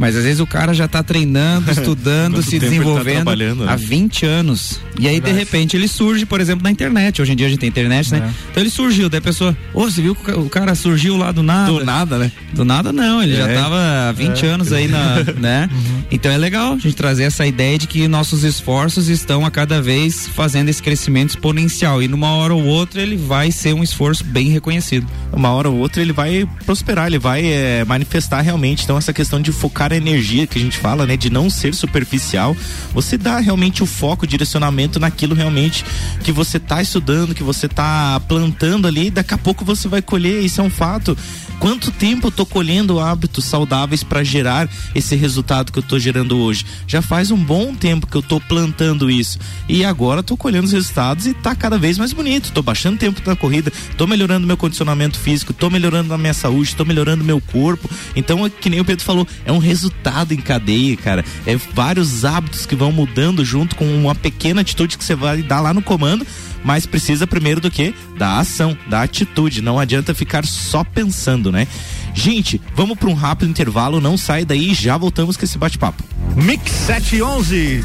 Mas 0.00 0.16
às 0.16 0.24
vezes 0.24 0.40
o 0.40 0.46
cara 0.46 0.72
já 0.72 0.86
está 0.86 1.02
treinando, 1.02 1.70
estudando, 1.70 2.42
se 2.42 2.58
tá 2.58 2.64
desenvolvendo 2.64 3.26
tá 3.66 3.72
há 3.72 3.76
20 3.76 4.24
anos. 4.24 4.80
E 4.98 5.06
aí, 5.06 5.14
Verdade. 5.14 5.34
de 5.34 5.38
repente, 5.38 5.76
ele 5.76 5.86
surge, 5.86 6.24
por 6.24 6.40
exemplo, 6.40 6.64
na 6.64 6.70
internet. 6.70 7.20
Hoje 7.20 7.32
em 7.32 7.36
dia 7.36 7.46
a 7.46 7.50
gente 7.50 7.58
tem 7.58 7.68
internet, 7.68 8.10
né? 8.10 8.22
é. 8.24 8.50
Então 8.50 8.62
ele 8.62 8.70
surgiu, 8.70 9.10
daí 9.10 9.18
a 9.18 9.22
pessoa, 9.22 9.54
ô, 9.74 9.82
oh, 9.82 9.90
você 9.90 10.00
viu 10.00 10.14
que 10.14 10.30
o 10.30 10.48
cara 10.48 10.74
surgiu 10.74 11.18
lá 11.18 11.30
do 11.32 11.42
nada? 11.42 11.70
Do 11.70 11.84
nada, 11.84 12.18
né? 12.18 12.32
Do 12.54 12.64
nada 12.64 12.92
não, 12.92 13.22
ele 13.22 13.34
é. 13.34 13.36
já 13.36 13.48
estava 13.48 14.08
há 14.08 14.12
20 14.12 14.46
é. 14.46 14.48
anos 14.48 14.72
aí 14.72 14.88
na, 14.88 15.16
né? 15.38 15.68
Uhum. 15.70 16.02
Então 16.10 16.32
é 16.32 16.38
legal 16.38 16.72
a 16.72 16.78
gente 16.78 16.94
trazer 16.94 17.24
essa 17.24 17.46
ideia 17.46 17.78
de 17.78 17.86
que 17.86 18.08
nossos 18.08 18.42
esforços 18.42 19.08
estão 19.08 19.44
a 19.44 19.50
cada 19.50 19.82
vez 19.82 20.26
fazendo 20.28 20.70
esse 20.70 20.82
crescimento 20.82 21.30
exponencial. 21.30 22.02
E 22.02 22.08
numa 22.08 22.32
hora 22.32 22.54
ou 22.54 22.64
outra 22.64 23.02
ele 23.02 23.18
vai 23.18 23.52
ser 23.52 23.74
um 23.74 23.82
esforço 23.82 24.24
bem 24.24 24.48
reconhecido. 24.48 25.06
Uma 25.30 25.50
hora 25.50 25.68
ou 25.68 25.76
outra 25.76 26.00
ele 26.00 26.12
vai 26.12 26.48
prosperar, 26.64 27.06
ele 27.08 27.18
vai 27.18 27.44
é, 27.44 27.84
manifestar 27.84 28.40
realmente. 28.40 28.84
Então 28.84 28.96
essa 28.96 29.12
questão 29.12 29.40
de 29.42 29.52
focar 29.52 29.89
a 29.94 29.98
energia 29.98 30.46
que 30.46 30.58
a 30.58 30.62
gente 30.62 30.76
fala, 30.76 31.06
né, 31.06 31.16
de 31.16 31.30
não 31.30 31.50
ser 31.50 31.74
superficial, 31.74 32.56
você 32.92 33.16
dá 33.16 33.38
realmente 33.38 33.82
o 33.82 33.86
foco, 33.86 34.24
o 34.24 34.28
direcionamento 34.28 34.98
naquilo 34.98 35.34
realmente 35.34 35.84
que 36.22 36.32
você 36.32 36.56
está 36.56 36.80
estudando, 36.82 37.34
que 37.34 37.42
você 37.42 37.66
está 37.66 38.20
plantando 38.20 38.86
ali, 38.86 39.10
daqui 39.10 39.34
a 39.34 39.38
pouco 39.38 39.64
você 39.64 39.88
vai 39.88 40.02
colher, 40.02 40.44
isso 40.44 40.60
é 40.60 40.64
um 40.64 40.70
fato. 40.70 41.16
Quanto 41.60 41.90
tempo 41.90 42.28
eu 42.28 42.30
tô 42.30 42.46
colhendo 42.46 42.98
hábitos 42.98 43.44
saudáveis 43.44 44.02
para 44.02 44.24
gerar 44.24 44.66
esse 44.94 45.14
resultado 45.14 45.70
que 45.70 45.78
eu 45.78 45.82
tô 45.82 45.98
gerando 45.98 46.38
hoje? 46.38 46.64
Já 46.86 47.02
faz 47.02 47.30
um 47.30 47.36
bom 47.36 47.74
tempo 47.74 48.06
que 48.06 48.16
eu 48.16 48.22
tô 48.22 48.40
plantando 48.40 49.10
isso. 49.10 49.38
E 49.68 49.84
agora 49.84 50.22
tô 50.22 50.38
colhendo 50.38 50.64
os 50.64 50.72
resultados 50.72 51.26
e 51.26 51.34
tá 51.34 51.54
cada 51.54 51.76
vez 51.76 51.98
mais 51.98 52.14
bonito. 52.14 52.50
Tô 52.50 52.62
baixando 52.62 52.96
tempo 52.96 53.20
na 53.26 53.36
corrida, 53.36 53.70
tô 53.98 54.06
melhorando 54.06 54.46
meu 54.46 54.56
condicionamento 54.56 55.18
físico, 55.18 55.52
tô 55.52 55.68
melhorando 55.68 56.14
a 56.14 56.18
minha 56.18 56.32
saúde, 56.32 56.74
tô 56.74 56.86
melhorando 56.86 57.22
meu 57.22 57.42
corpo. 57.42 57.90
Então, 58.16 58.46
é 58.46 58.48
que 58.48 58.70
nem 58.70 58.80
o 58.80 58.84
Pedro 58.84 59.04
falou, 59.04 59.28
é 59.44 59.52
um 59.52 59.58
resultado 59.58 60.32
em 60.32 60.38
cadeia, 60.38 60.96
cara. 60.96 61.22
É 61.46 61.56
vários 61.74 62.24
hábitos 62.24 62.64
que 62.64 62.74
vão 62.74 62.90
mudando 62.90 63.44
junto 63.44 63.76
com 63.76 63.84
uma 63.84 64.14
pequena 64.14 64.62
atitude 64.62 64.96
que 64.96 65.04
você 65.04 65.14
vai 65.14 65.42
dar 65.42 65.60
lá 65.60 65.74
no 65.74 65.82
comando 65.82 66.26
mas 66.64 66.86
precisa 66.86 67.26
primeiro 67.26 67.60
do 67.60 67.70
que? 67.70 67.94
Da 68.16 68.38
ação, 68.38 68.76
da 68.86 69.02
atitude. 69.02 69.62
Não 69.62 69.78
adianta 69.78 70.14
ficar 70.14 70.44
só 70.44 70.84
pensando, 70.84 71.50
né? 71.50 71.66
Gente, 72.14 72.60
vamos 72.74 72.98
para 72.98 73.08
um 73.08 73.14
rápido 73.14 73.50
intervalo, 73.50 74.00
não 74.00 74.16
sai 74.16 74.44
daí, 74.44 74.74
já 74.74 74.96
voltamos 74.96 75.36
com 75.36 75.44
esse 75.44 75.58
bate-papo. 75.58 76.02
Mix 76.36 76.70
711. 76.70 77.84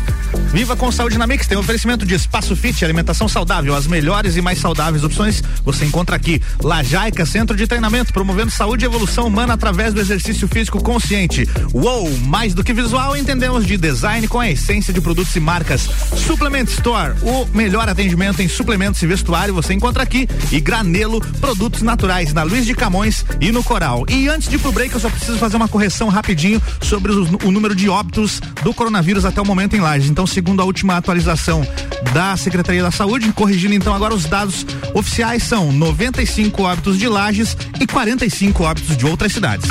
Viva 0.52 0.76
com 0.76 0.92
saúde 0.92 1.18
na 1.18 1.28
Mix, 1.28 1.48
tem 1.48 1.58
um 1.58 1.62
oferecimento 1.62 2.06
de 2.06 2.14
espaço 2.14 2.56
fit, 2.56 2.84
alimentação 2.84 3.28
saudável, 3.28 3.76
as 3.76 3.88
melhores 3.88 4.36
e 4.38 4.42
mais 4.42 4.60
saudáveis 4.60 5.04
opções 5.04 5.44
você 5.64 5.86
encontra 5.86 6.16
aqui. 6.16 6.42
Lajaica, 6.62 7.26
centro 7.26 7.58
de 7.58 7.68
treinamento, 7.68 8.14
promovendo 8.14 8.52
saúde 8.52 8.86
e 8.86 8.88
evolução 8.88 9.28
humana 9.28 9.54
através 9.54 9.94
do 9.94 10.00
exercício 10.00 10.48
físico 10.48 10.82
consciente. 10.82 11.48
Uou, 11.74 12.10
mais 12.20 12.54
do 12.54 12.64
que 12.64 12.74
visual, 12.74 13.18
entendemos 13.18 13.66
de 13.66 13.78
design 13.78 14.28
com 14.28 14.40
a 14.40 14.50
essência 14.50 14.94
de 14.94 15.02
produtos 15.02 15.36
e 15.36 15.40
marcas. 15.40 15.90
Suplement 16.16 16.66
Store, 16.66 17.16
o 17.22 17.46
melhor 17.54 17.90
atendimento 17.90 18.42
em 18.42 18.48
suplementos 18.48 19.02
e 19.02 19.08
vestuário 19.08 19.54
você 19.54 19.74
encontra 19.74 20.04
aqui. 20.04 20.28
E 20.52 20.60
Granelo, 20.60 21.20
produtos 21.42 21.82
naturais 21.82 22.34
na 22.34 22.44
Luiz 22.44 22.66
de 22.66 22.76
Camões 22.76 23.26
e 23.42 23.52
no 23.52 23.64
Coral. 23.64 24.06
E 24.16 24.30
antes 24.30 24.48
de 24.48 24.56
ir 24.56 24.60
pro 24.60 24.72
break, 24.72 24.94
eu 24.94 25.00
só 25.02 25.10
preciso 25.10 25.38
fazer 25.38 25.58
uma 25.58 25.68
correção 25.68 26.08
rapidinho 26.08 26.62
sobre 26.82 27.12
o, 27.12 27.38
o 27.44 27.52
número 27.52 27.76
de 27.76 27.90
óbitos 27.90 28.40
do 28.64 28.74
coronavírus 28.74 29.26
até 29.26 29.42
o 29.42 29.46
momento 29.46 29.76
em 29.76 29.82
Lages. 29.82 30.10
Então, 30.10 30.26
segundo 30.26 30.62
a 30.62 30.66
última 30.66 30.96
atualização 30.96 31.68
da 32.14 32.38
Secretaria 32.38 32.82
da 32.82 32.92
Saúde, 32.92 33.34
corrigindo 33.34 33.74
então 33.74 33.94
agora 33.94 34.14
os 34.16 34.24
dados 34.24 34.66
oficiais 34.94 35.44
são 35.44 35.70
95 35.70 36.64
óbitos 36.64 36.98
de 36.98 37.10
Lages 37.10 37.58
e 37.78 37.86
45 37.86 38.64
óbitos 38.64 38.96
de 38.96 39.06
outras 39.06 39.34
cidades. 39.34 39.68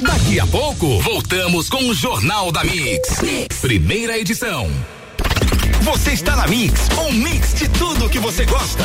Daqui 0.00 0.40
a 0.40 0.46
pouco, 0.46 0.98
voltamos 1.02 1.68
com 1.68 1.90
o 1.90 1.94
Jornal 1.94 2.50
da 2.50 2.64
mix. 2.64 3.20
mix. 3.20 3.58
Primeira 3.60 4.18
edição. 4.18 4.70
Você 5.82 6.12
está 6.12 6.34
na 6.34 6.46
Mix, 6.48 6.88
um 6.98 7.12
mix 7.12 7.54
de 7.54 7.68
tudo 7.68 8.08
que 8.08 8.18
você 8.18 8.46
gosta. 8.46 8.84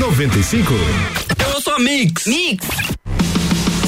95. 0.00 0.74
Eu 1.52 1.60
sou 1.60 1.74
a 1.74 1.78
Mix. 1.78 2.24
Mix. 2.26 2.66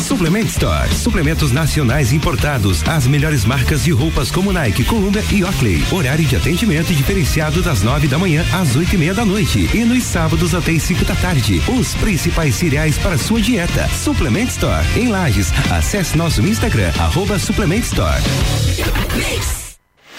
Suplement 0.07 0.45
Store. 0.45 0.95
Suplementos 0.95 1.53
nacionais 1.53 2.13
importados. 2.13 2.87
As 2.87 3.07
melhores 3.07 3.47
marcas 3.47 3.83
de 3.83 3.93
roupas 3.93 4.31
como 4.31 4.53
Nike, 4.53 4.85
Columbia 4.85 5.25
e 5.33 5.43
Oakley. 5.43 5.83
Horário 5.91 6.27
de 6.27 6.37
atendimento 6.37 6.93
diferenciado 6.93 7.63
das 7.63 7.83
nove 7.83 8.09
da 8.09 8.19
manhã 8.19 8.45
às 8.53 8.77
oito 8.77 8.95
e 8.95 8.99
meia 8.99 9.15
da 9.15 9.25
noite. 9.25 9.71
E 9.73 9.85
nos 9.87 10.03
sábados 10.03 10.55
até 10.55 10.73
as 10.73 10.83
cinco 10.83 11.03
da 11.07 11.15
tarde. 11.15 11.63
Os 11.67 11.95
principais 11.95 12.57
cereais 12.57 12.99
para 12.99 13.17
sua 13.17 13.41
dieta. 13.41 13.89
Suplement 13.89 14.49
Store. 14.49 14.87
Em 14.95 15.09
Lages. 15.09 15.51
Acesse 15.71 16.15
nosso 16.19 16.43
Instagram, 16.43 16.93
arroba 16.99 17.39
Suplement 17.39 17.81
Store. 17.81 18.21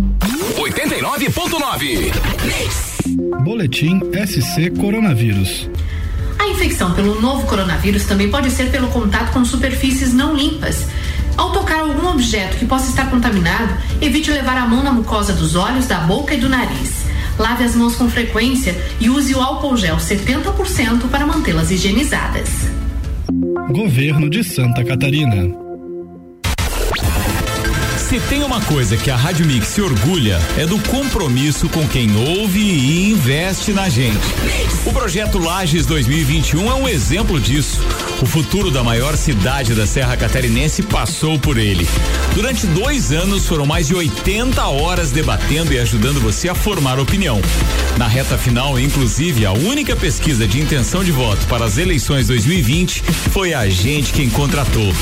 89.9. 0.00 2.12
Boletim 3.42 4.00
SC 4.26 4.70
Coronavírus. 4.78 5.68
A 6.38 6.46
infecção 6.48 6.94
pelo 6.94 7.20
novo 7.20 7.46
coronavírus 7.46 8.04
também 8.04 8.30
pode 8.30 8.50
ser 8.50 8.70
pelo 8.70 8.88
contato 8.88 9.32
com 9.32 9.44
superfícies 9.44 10.14
não 10.14 10.36
limpas. 10.36 10.86
Ao 11.36 11.50
tocar 11.52 11.80
algum 11.80 12.08
objeto 12.08 12.56
que 12.56 12.66
possa 12.66 12.88
estar 12.88 13.10
contaminado, 13.10 13.76
evite 14.00 14.30
levar 14.30 14.56
a 14.56 14.66
mão 14.66 14.82
na 14.82 14.92
mucosa 14.92 15.32
dos 15.32 15.56
olhos, 15.56 15.86
da 15.86 15.98
boca 16.00 16.34
e 16.34 16.38
do 16.38 16.48
nariz. 16.48 17.06
Lave 17.38 17.64
as 17.64 17.74
mãos 17.74 17.96
com 17.96 18.08
frequência 18.08 18.76
e 19.00 19.10
use 19.10 19.34
o 19.34 19.40
álcool 19.40 19.76
gel 19.76 19.96
70% 19.96 21.08
para 21.10 21.26
mantê-las 21.26 21.70
higienizadas. 21.70 22.48
Governo 23.70 24.30
de 24.30 24.42
Santa 24.42 24.82
Catarina. 24.84 25.67
Se 28.08 28.18
tem 28.20 28.42
uma 28.42 28.58
coisa 28.62 28.96
que 28.96 29.10
a 29.10 29.16
Rádio 29.16 29.44
Mix 29.44 29.68
se 29.68 29.82
orgulha 29.82 30.40
é 30.56 30.64
do 30.64 30.78
compromisso 30.78 31.68
com 31.68 31.86
quem 31.86 32.16
ouve 32.16 32.58
e 32.58 33.10
investe 33.10 33.70
na 33.70 33.90
gente. 33.90 34.16
O 34.86 34.92
projeto 34.94 35.38
Lages 35.38 35.84
2021 35.84 36.70
é 36.70 36.74
um 36.74 36.88
exemplo 36.88 37.38
disso. 37.38 37.78
O 38.22 38.24
futuro 38.26 38.70
da 38.70 38.82
maior 38.82 39.14
cidade 39.14 39.74
da 39.74 39.86
Serra 39.86 40.16
Catarinense 40.16 40.82
passou 40.82 41.38
por 41.38 41.58
ele. 41.58 41.86
Durante 42.34 42.66
dois 42.68 43.12
anos 43.12 43.46
foram 43.46 43.66
mais 43.66 43.88
de 43.88 43.94
80 43.94 44.66
horas 44.66 45.10
debatendo 45.10 45.74
e 45.74 45.78
ajudando 45.78 46.18
você 46.18 46.48
a 46.48 46.54
formar 46.54 46.98
opinião. 46.98 47.42
Na 47.98 48.08
reta 48.08 48.38
final, 48.38 48.78
inclusive, 48.78 49.44
a 49.44 49.52
única 49.52 49.94
pesquisa 49.94 50.48
de 50.48 50.58
intenção 50.60 51.04
de 51.04 51.12
voto 51.12 51.46
para 51.46 51.66
as 51.66 51.76
eleições 51.76 52.28
2020 52.28 53.02
foi 53.32 53.52
a 53.52 53.68
gente 53.68 54.12
quem 54.12 54.30
contratou. 54.30 54.94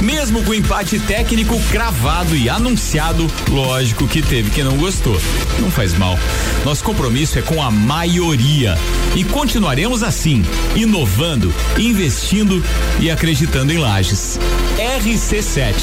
Mesmo 0.00 0.42
com 0.42 0.52
empate 0.52 0.98
técnico 0.98 1.60
cravado 1.70 2.34
e 2.36 2.47
anunciado, 2.48 3.26
lógico 3.48 4.06
que 4.08 4.22
teve 4.22 4.50
quem 4.50 4.64
não 4.64 4.76
gostou. 4.76 5.20
Não 5.58 5.70
faz 5.70 5.96
mal. 5.96 6.18
Nosso 6.64 6.82
compromisso 6.84 7.38
é 7.38 7.42
com 7.42 7.62
a 7.62 7.70
maioria. 7.70 8.76
E 9.14 9.24
continuaremos 9.24 10.02
assim, 10.02 10.44
inovando, 10.74 11.52
investindo 11.78 12.62
e 13.00 13.10
acreditando 13.10 13.72
em 13.72 13.78
lajes. 13.78 14.38
RC7. 14.78 15.74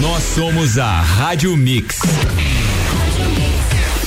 Nós 0.00 0.22
somos 0.22 0.78
a 0.78 1.00
Rádio 1.00 1.56
Mix. 1.56 2.00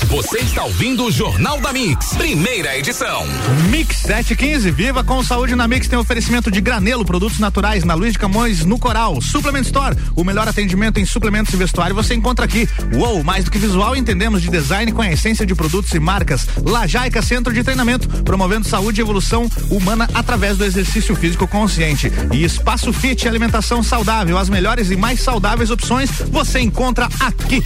Você 0.10 0.40
está 0.40 0.64
ouvindo 0.64 1.06
o 1.06 1.12
Jornal 1.12 1.62
da 1.62 1.72
Mix, 1.72 2.16
primeira 2.16 2.76
edição. 2.76 3.28
Mix 3.70 3.98
715, 3.98 4.72
viva 4.72 5.04
com 5.04 5.24
saúde 5.24 5.56
na 5.56 5.68
Mix 5.68 5.88
tem 5.88 6.00
oferecimento 6.00 6.50
de 6.50 6.60
granelo, 6.60 7.06
produtos 7.06 7.38
naturais 7.38 7.84
na 7.84 7.94
Luiz 7.94 8.14
de 8.14 8.20
Camões, 8.20 8.66
no 8.66 8.80
Coral. 8.80 9.22
Suplement 9.22 9.62
Store, 9.62 9.96
o 10.16 10.24
melhor 10.24 10.48
atendimento 10.48 11.00
em 11.00 11.06
suplementos 11.06 11.54
e 11.54 11.58
vestuário 11.58 11.94
você 11.94 12.16
encontra 12.16 12.46
aqui. 12.46 12.68
Uou, 12.96 13.24
mais 13.24 13.46
do 13.46 13.52
que 13.52 13.60
visual, 13.60 13.96
entendemos 13.96 14.42
de 14.42 14.50
design 14.50 14.92
com 14.92 15.04
a 15.04 15.12
essência 15.12 15.46
de 15.46 15.54
produtos 15.54 15.94
e 15.94 16.00
marcas. 16.00 16.48
Lajaica 16.66 17.22
Centro 17.22 17.54
de 17.54 17.64
Treinamento, 17.64 18.08
promovendo 18.24 18.68
saúde 18.68 19.00
e 19.00 19.04
evolução 19.04 19.48
humana 19.70 20.10
através 20.16 20.58
do 20.58 20.66
exercício 20.66 21.16
físico 21.16 21.48
consciente. 21.48 22.12
E 22.34 22.44
Espaço 22.44 22.92
Fit, 22.92 23.28
alimentação 23.28 23.84
saudável, 23.84 24.40
as 24.40 24.50
melhores 24.50 24.90
e 24.90 24.96
mais 24.96 25.22
saudáveis 25.22 25.70
opções 25.70 26.10
você 26.32 26.60
encontra 26.60 27.08
aqui. 27.20 27.62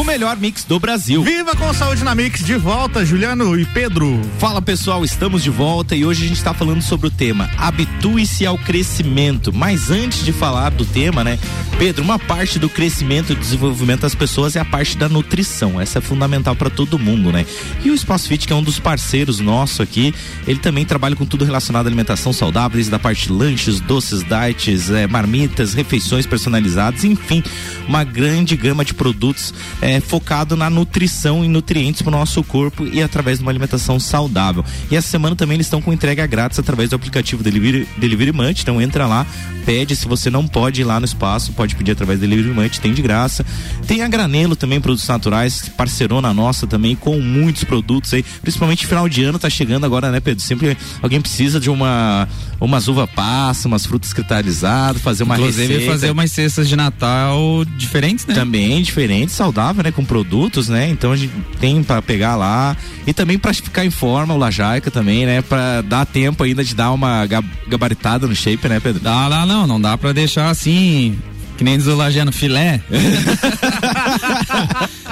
O 0.00 0.04
melhor 0.04 0.34
mix 0.38 0.64
do 0.64 0.80
Brasil. 0.80 1.22
Viva 1.22 1.54
com 1.54 1.74
saúde 1.74 2.02
na 2.02 2.14
Mix, 2.14 2.42
de 2.42 2.56
volta, 2.56 3.04
Juliano 3.04 3.60
e 3.60 3.66
Pedro. 3.66 4.18
Fala 4.38 4.62
pessoal, 4.62 5.04
estamos 5.04 5.42
de 5.42 5.50
volta 5.50 5.94
e 5.94 6.06
hoje 6.06 6.24
a 6.24 6.28
gente 6.28 6.38
está 6.38 6.54
falando 6.54 6.80
sobre 6.80 7.08
o 7.08 7.10
tema 7.10 7.50
Habitue-se 7.58 8.46
ao 8.46 8.56
crescimento. 8.56 9.52
Mas 9.52 9.90
antes 9.90 10.24
de 10.24 10.32
falar 10.32 10.70
do 10.70 10.86
tema, 10.86 11.22
né, 11.22 11.38
Pedro, 11.78 12.02
uma 12.02 12.18
parte 12.18 12.58
do 12.58 12.66
crescimento 12.66 13.34
e 13.34 13.36
desenvolvimento 13.36 14.00
das 14.00 14.14
pessoas 14.14 14.56
é 14.56 14.60
a 14.60 14.64
parte 14.64 14.96
da 14.96 15.06
nutrição. 15.06 15.78
Essa 15.78 15.98
é 15.98 16.00
fundamental 16.00 16.56
para 16.56 16.70
todo 16.70 16.98
mundo, 16.98 17.30
né? 17.30 17.44
E 17.84 17.90
o 17.90 17.94
Espaço 17.94 18.26
Fit, 18.26 18.46
que 18.46 18.54
é 18.54 18.56
um 18.56 18.62
dos 18.62 18.78
parceiros 18.78 19.38
nossos 19.38 19.82
aqui, 19.82 20.14
ele 20.46 20.60
também 20.60 20.86
trabalha 20.86 21.14
com 21.14 21.26
tudo 21.26 21.44
relacionado 21.44 21.86
à 21.86 21.88
alimentação 21.90 22.32
saudável, 22.32 22.76
desde 22.76 22.94
a 22.94 22.98
parte 22.98 23.26
de 23.26 23.32
lanches, 23.32 23.80
doces, 23.80 24.22
diets, 24.22 24.90
é, 24.90 25.06
marmitas, 25.06 25.74
refeições 25.74 26.24
personalizadas, 26.24 27.04
enfim, 27.04 27.42
uma 27.86 28.02
grande 28.02 28.56
gama 28.56 28.82
de 28.82 28.94
produtos 28.94 29.52
é, 29.82 29.89
focado 29.98 30.54
na 30.56 30.68
nutrição 30.68 31.42
e 31.44 31.48
nutrientes 31.48 32.02
para 32.02 32.14
o 32.14 32.18
nosso 32.18 32.44
corpo 32.44 32.86
e 32.86 33.02
através 33.02 33.38
de 33.38 33.42
uma 33.42 33.50
alimentação 33.50 33.98
saudável. 33.98 34.62
E 34.90 34.96
essa 34.96 35.08
semana 35.08 35.34
também 35.34 35.56
eles 35.56 35.66
estão 35.66 35.80
com 35.80 35.92
entrega 35.92 36.26
grátis 36.26 36.58
através 36.58 36.90
do 36.90 36.96
aplicativo 36.96 37.42
Delivery, 37.42 37.88
Delivery 37.96 38.32
Munch. 38.32 38.62
Então 38.62 38.80
entra 38.80 39.06
lá, 39.06 39.26
pede. 39.64 39.96
Se 39.96 40.06
você 40.06 40.28
não 40.28 40.46
pode 40.46 40.82
ir 40.82 40.84
lá 40.84 41.00
no 41.00 41.06
espaço, 41.06 41.52
pode 41.52 41.74
pedir 41.74 41.92
através 41.92 42.18
do 42.20 42.28
Delivery 42.28 42.54
Munch, 42.54 42.80
tem 42.80 42.92
de 42.92 43.00
graça. 43.00 43.44
Tem 43.86 44.02
a 44.02 44.08
Granelo 44.08 44.54
também, 44.54 44.80
produtos 44.80 45.08
naturais, 45.08 45.70
parceirona 45.76 46.34
nossa 46.34 46.66
também, 46.66 46.94
com 46.94 47.18
muitos 47.18 47.64
produtos 47.64 48.12
aí. 48.12 48.22
Principalmente 48.42 48.86
final 48.86 49.08
de 49.08 49.24
ano, 49.24 49.38
tá 49.38 49.48
chegando 49.48 49.86
agora, 49.86 50.10
né, 50.10 50.20
Pedro? 50.20 50.42
Sempre 50.42 50.76
alguém 51.02 51.20
precisa 51.20 51.58
de 51.58 51.70
uma 51.70 52.28
umas 52.60 52.88
uva 52.88 53.06
passa, 53.06 53.66
umas 53.66 53.86
frutas 53.86 54.12
cristalizadas, 54.12 55.00
fazer 55.00 55.24
uma 55.24 55.36
Inclusive, 55.36 55.66
receita. 55.66 55.92
fazer 55.92 56.10
umas 56.10 56.30
cestas 56.30 56.68
de 56.68 56.76
Natal 56.76 57.64
diferentes, 57.76 58.26
né? 58.26 58.34
Também 58.34 58.82
diferente, 58.82 59.32
saudável, 59.32 59.82
né? 59.82 59.90
Com 59.90 60.04
produtos, 60.04 60.68
né? 60.68 60.88
Então 60.90 61.12
a 61.12 61.16
gente 61.16 61.32
tem 61.58 61.82
para 61.82 62.02
pegar 62.02 62.36
lá 62.36 62.76
e 63.06 63.12
também 63.12 63.38
para 63.38 63.54
ficar 63.54 63.84
em 63.84 63.90
forma 63.90 64.34
o 64.34 64.38
Lajaica 64.38 64.90
também, 64.90 65.24
né? 65.24 65.40
Para 65.42 65.80
dar 65.80 66.04
tempo 66.04 66.42
ainda 66.42 66.62
de 66.62 66.74
dar 66.74 66.92
uma 66.92 67.26
gabaritada 67.66 68.26
no 68.26 68.36
shape, 68.36 68.68
né, 68.68 68.78
Pedro? 68.78 69.00
Dá 69.00 69.26
lá 69.26 69.46
não, 69.46 69.66
não 69.66 69.80
dá 69.80 69.96
para 69.96 70.12
deixar 70.12 70.50
assim 70.50 71.18
que 71.60 71.64
nem 71.64 71.76
diz 71.76 71.86
o 71.88 71.94
Lajano, 71.94 72.32
filé. 72.32 72.80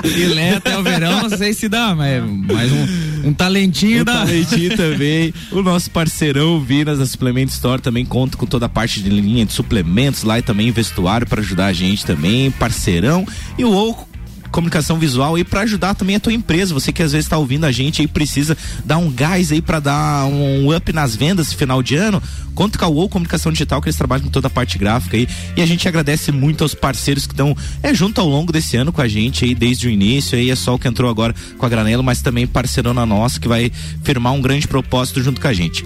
filé 0.03 0.57
até 0.57 0.77
o 0.77 0.83
verão, 0.83 1.23
não 1.29 1.37
sei 1.37 1.53
se 1.53 1.69
dá, 1.69 1.95
mas, 1.95 2.23
mas 2.23 2.73
um, 2.73 3.29
um 3.29 3.33
talentinho 3.33 4.03
um 4.03 4.05
dá. 4.05 4.19
talentinho 4.25 4.77
também. 4.77 5.33
O 5.51 5.63
nosso 5.63 5.91
parceirão 5.91 6.61
Vinas 6.61 6.99
da 6.99 7.07
Suplement 7.07 7.47
Store 7.49 7.81
também 7.81 8.05
conta 8.05 8.37
com 8.37 8.47
toda 8.47 8.67
a 8.67 8.69
parte 8.69 9.01
de 9.01 9.11
linha 9.11 9.45
de 9.45 9.53
suplementos 9.53 10.23
lá 10.23 10.39
e 10.39 10.43
também 10.43 10.71
vestuário 10.71 11.27
para 11.27 11.41
ajudar 11.41 11.67
a 11.67 11.73
gente 11.73 12.05
também, 12.05 12.51
parceirão. 12.51 13.27
E 13.57 13.65
o 13.65 13.73
Oco 13.73 14.08
comunicação 14.51 14.99
visual 14.99 15.39
e 15.39 15.45
para 15.45 15.63
ajudar 15.63 15.95
também 15.95 16.17
a 16.17 16.21
tua 16.21 16.33
empresa. 16.33 16.75
Você 16.75 16.93
que 16.93 17.03
às 17.03 17.13
vezes 17.13 17.27
está 17.27 17.39
ouvindo 17.39 17.65
a 17.65 17.73
gente 17.73 18.01
aí 18.01 18.09
precisa 18.09 18.57
dar 18.85 18.99
um 18.99 19.11
gás 19.11 19.53
aí 19.53 19.61
para 19.61 19.81
dar 19.81 20.27
um 20.27 20.75
up 20.75 20.93
nas 20.93 21.15
vendas 21.15 21.53
final 21.53 21.83
de 21.83 21.97
ano. 21.97 22.23
Conta 22.55 22.79
com 22.79 22.85
a 22.85 22.89
UOL 22.89 23.09
Comunicação 23.09 23.53
Digital 23.53 23.81
que 23.81 23.89
eles 23.89 23.97
trabalham 23.97 24.25
com 24.25 24.31
toda 24.31 24.49
a 24.49 24.51
parte 24.51 24.79
gráfica 24.79 25.17
aí 25.17 25.29
e 25.57 25.63
a 25.63 25.67
gente 25.67 25.87
agradece 25.87 26.33
muito 26.33 26.65
aos 26.65 26.75
parceiros 26.75 27.27
que 27.27 27.33
estão 27.33 27.57
é 27.83 27.95
junto 27.95 28.21
ao 28.21 28.29
longo 28.29 28.53
desse 28.53 28.77
ano 28.77 28.93
com 28.93 29.01
a 29.01 29.07
gente 29.09 29.45
aí 29.45 29.55
desde 29.55 29.87
o 29.87 29.91
início 29.91 30.37
aí 30.37 30.51
é 30.51 30.57
só 30.57 30.75
o 30.75 30.79
que 30.79 30.89
entrou 30.89 31.09
agora 31.09 31.35
com 31.57 31.65
a 31.65 31.69
Granelo, 31.69 32.03
mas 32.03 32.21
também 32.21 32.47
parceirona 32.47 33.07
nossa 33.07 33.39
que 33.39 33.47
vai 33.47 33.71
firmar 34.03 34.33
um 34.33 34.41
grande 34.41 34.67
propósito 34.67 35.23
junto 35.23 35.41
com 35.41 35.49
a 35.49 35.53
gente. 35.53 35.85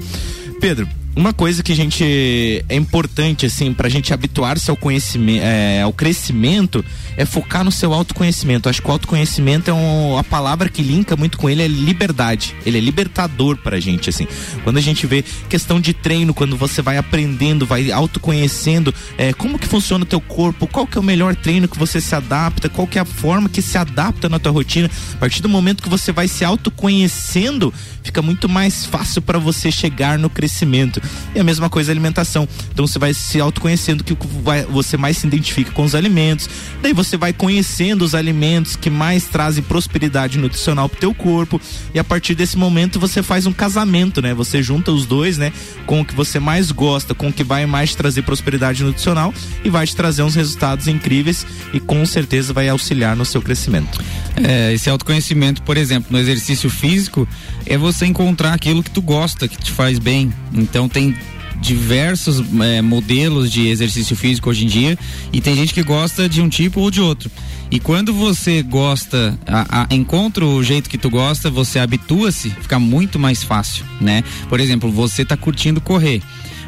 Pedro, 0.61 0.89
uma 1.15 1.33
coisa 1.33 1.63
que 1.63 1.73
a 1.73 1.77
gente 1.77 2.65
é 2.69 2.75
importante 2.75 3.45
assim 3.45 3.75
para 3.75 3.87
a 3.87 3.91
gente 3.91 4.15
habituar-se 4.15 4.71
ao 4.71 4.77
conhecimento, 4.77 5.45
é, 5.45 5.83
ao 5.83 5.93
crescimento 5.93 6.85
é 7.17 7.25
focar 7.25 7.65
no 7.65 7.73
seu 7.73 7.93
autoconhecimento. 7.93 8.69
Acho 8.69 8.81
que 8.81 8.89
o 8.89 8.93
autoconhecimento 8.93 9.71
é 9.71 9.75
um, 9.75 10.17
a 10.17 10.25
palavra 10.25 10.69
que 10.69 10.83
linka 10.83 11.17
muito 11.17 11.39
com 11.39 11.49
ele 11.49 11.63
é 11.63 11.69
liberdade. 11.69 12.55
Ele 12.65 12.79
é 12.79 12.81
libertador 12.81 13.57
pra 13.57 13.79
gente, 13.81 14.09
assim. 14.11 14.27
Quando 14.65 14.79
a 14.79 14.81
gente 14.81 15.07
vê 15.07 15.25
questão 15.49 15.81
de 15.81 15.93
treino, 15.93 16.33
quando 16.35 16.57
você 16.57 16.83
vai 16.83 16.97
aprendendo, 16.97 17.67
vai 17.67 17.91
autoconhecendo, 17.91 18.95
é, 19.19 19.33
como 19.33 19.59
que 19.59 19.67
funciona 19.67 20.05
o 20.05 20.07
teu 20.07 20.21
corpo, 20.21 20.67
qual 20.67 20.87
que 20.87 20.97
é 20.97 21.01
o 21.01 21.05
melhor 21.05 21.35
treino 21.37 21.69
que 21.69 21.79
você 21.79 22.01
se 22.01 22.15
adapta, 22.15 22.69
qual 22.69 22.87
que 22.87 22.99
é 22.99 23.03
a 23.03 23.05
forma 23.05 23.49
que 23.49 23.63
se 23.63 23.77
adapta 23.77 24.29
na 24.29 24.39
tua 24.39 24.53
rotina. 24.53 24.91
A 25.15 25.17
partir 25.17 25.43
do 25.43 25.49
momento 25.49 25.83
que 25.83 25.89
você 25.89 26.13
vai 26.13 26.29
se 26.29 26.45
autoconhecendo, 26.45 27.73
fica 28.03 28.23
muito 28.23 28.49
mais 28.49 28.87
fácil 28.87 29.23
para 29.23 29.39
você 29.39 29.71
chegar 29.71 30.19
no 30.19 30.31
crescimento. 30.31 31.01
E 31.35 31.41
a 31.41 31.45
mesma 31.45 31.69
coisa 31.69 31.91
a 31.91 31.95
alimentação. 31.95 32.49
Então 32.73 32.87
você 32.87 32.99
vai 32.99 33.15
se 33.15 33.41
autoconhecendo 33.41 34.05
que 34.05 34.17
vai, 34.43 34.65
você 34.65 34.97
mais 34.97 35.19
se 35.19 35.27
identifica 35.27 35.71
com 35.73 35.85
os 35.85 35.95
alimentos. 35.95 36.49
Daí 36.81 36.93
você 36.93 37.02
vai 37.17 37.33
conhecendo 37.33 38.03
os 38.03 38.15
alimentos 38.15 38.77
que 38.77 38.91
mais 38.91 39.25
trazem 39.25 39.63
prosperidade 39.63 40.39
nutricional 40.39 40.89
pro 40.89 41.01
teu 41.01 41.15
corpo. 41.15 41.61
E 41.95 41.99
a 41.99 42.05
partir 42.05 42.35
desse 42.35 42.57
momento 42.57 42.99
você 43.01 43.23
faz 43.23 43.47
um 43.47 43.53
casamento, 43.53 44.23
né? 44.23 44.35
Você 44.35 44.63
junta 44.63 44.93
os 44.93 45.07
dois, 45.07 45.39
né? 45.39 45.53
Com 45.87 46.01
o 46.01 46.05
que 46.05 46.15
você 46.15 46.39
mais 46.39 46.71
gosta, 46.71 47.15
com 47.15 47.29
o 47.29 47.33
que 47.33 47.45
vai 47.45 47.67
mais 47.67 47.95
trazer 47.95 48.23
prosperidade 48.23 48.83
nutricional 48.83 49.33
e 49.65 49.71
vai 49.71 49.87
te 49.87 49.95
trazer 49.97 50.23
uns 50.23 50.35
resultados 50.35 50.89
incríveis 50.89 51.47
e 51.73 51.81
com 51.81 52.05
certeza 52.07 52.53
vai 52.53 52.69
auxiliar 52.69 53.17
no 53.17 53.25
seu 53.25 53.43
crescimento. 53.43 54.01
É, 54.37 54.73
esse 54.73 54.89
autoconhecimento, 54.89 55.63
por 55.63 55.77
exemplo, 55.77 56.09
no 56.11 56.19
exercício 56.19 56.71
físico, 56.71 57.29
é 57.67 57.77
você 57.77 58.07
encontrar 58.07 58.55
aquilo 58.55 58.83
que 58.83 58.91
tu 58.91 59.03
gosta, 59.03 59.47
que 59.47 59.57
te 59.57 59.71
faz 59.71 59.99
bem. 59.99 60.33
Então 60.55 60.89
tem 60.89 61.15
diversos 61.63 62.43
é, 62.61 62.83
modelos 62.83 63.51
de 63.51 63.69
exercício 63.69 64.17
físico 64.17 64.51
hoje 64.51 64.65
em 64.65 64.69
dia 64.69 64.99
e 65.33 65.41
tem 65.41 65.55
gente 65.55 65.73
que 65.73 65.83
gosta 65.83 66.29
de 66.29 66.43
um 66.43 66.49
tipo 66.49 66.81
ou 66.81 66.91
de 66.91 67.01
outro. 67.01 67.31
E 67.71 67.79
quando 67.79 68.13
você 68.13 68.63
gosta, 68.63 69.39
a, 69.47 69.83
a, 69.83 69.95
encontra 69.95 70.45
o 70.45 70.63
jeito 70.63 70.91
que 70.91 70.99
tu 70.99 71.09
gosta, 71.09 71.49
você 71.49 71.79
habitua-se, 71.79 72.51
fica 72.51 72.79
muito 72.79 73.19
mais 73.19 73.43
fácil, 73.43 73.85
né? 74.01 74.23
Por 74.49 74.61
exemplo, 74.61 74.91
você 74.91 75.25
tá 75.25 75.37
curtindo 75.37 75.81
correr 75.81 76.21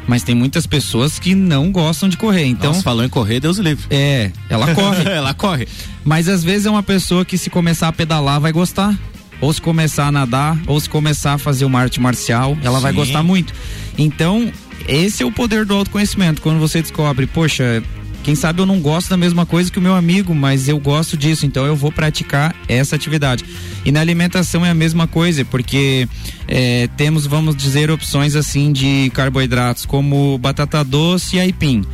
mas 0.07 0.21
tem 0.21 0.35
muitas 0.35 0.67
pessoas 0.67 1.17
que 1.17 1.33
não 1.33 1.71
gostam 1.71 2.07
de 2.07 2.15
correr. 2.15 2.45
Então, 2.45 2.71
Nossa, 2.71 2.83
falou 2.83 3.03
em 3.03 3.09
correr, 3.09 3.39
Deus 3.39 3.57
livre. 3.57 3.85
É, 3.89 4.31
ela 4.49 4.73
corre. 4.75 5.03
ela 5.09 5.33
corre. 5.33 5.67
Mas 6.03 6.29
às 6.29 6.43
vezes 6.43 6.67
é 6.67 6.69
uma 6.69 6.83
pessoa 6.83 7.25
que 7.25 7.39
se 7.39 7.49
começar 7.49 7.87
a 7.87 7.91
pedalar 7.91 8.39
vai 8.39 8.51
gostar. 8.51 8.95
Ou 9.41 9.51
se 9.51 9.61
começar 9.61 10.07
a 10.07 10.11
nadar, 10.11 10.57
ou 10.65 10.79
se 10.79 10.89
começar 10.89 11.33
a 11.33 11.37
fazer 11.37 11.65
uma 11.65 11.79
arte 11.79 11.99
marcial, 11.99 12.57
ela 12.63 12.77
Sim. 12.77 12.83
vai 12.83 12.93
gostar 12.93 13.23
muito. 13.23 13.53
Então, 13.97 14.51
esse 14.87 15.23
é 15.23 15.25
o 15.25 15.31
poder 15.31 15.65
do 15.65 15.75
autoconhecimento. 15.75 16.41
Quando 16.41 16.59
você 16.59 16.81
descobre, 16.81 17.25
poxa, 17.27 17.83
quem 18.23 18.33
sabe 18.33 18.59
eu 18.59 18.65
não 18.65 18.79
gosto 18.79 19.09
da 19.09 19.17
mesma 19.17 19.45
coisa 19.45 19.71
que 19.71 19.77
o 19.77 19.81
meu 19.81 19.93
amigo, 19.93 20.33
mas 20.33 20.67
eu 20.67 20.79
gosto 20.79 21.15
disso, 21.15 21.45
então 21.45 21.63
eu 21.65 21.75
vou 21.75 21.91
praticar 21.91 22.55
essa 22.67 22.95
atividade. 22.95 23.45
E 23.85 23.91
na 23.91 24.01
alimentação 24.01 24.65
é 24.65 24.71
a 24.71 24.73
mesma 24.73 25.05
coisa, 25.05 25.45
porque 25.45 26.07
é, 26.47 26.89
temos, 26.97 27.27
vamos 27.27 27.55
dizer, 27.55 27.91
opções 27.91 28.35
assim 28.35 28.71
de 28.71 29.11
carboidratos 29.13 29.85
como 29.85 30.37
batata 30.39 30.83
doce 30.83 31.35
e 31.35 31.39
aipim. 31.39 31.85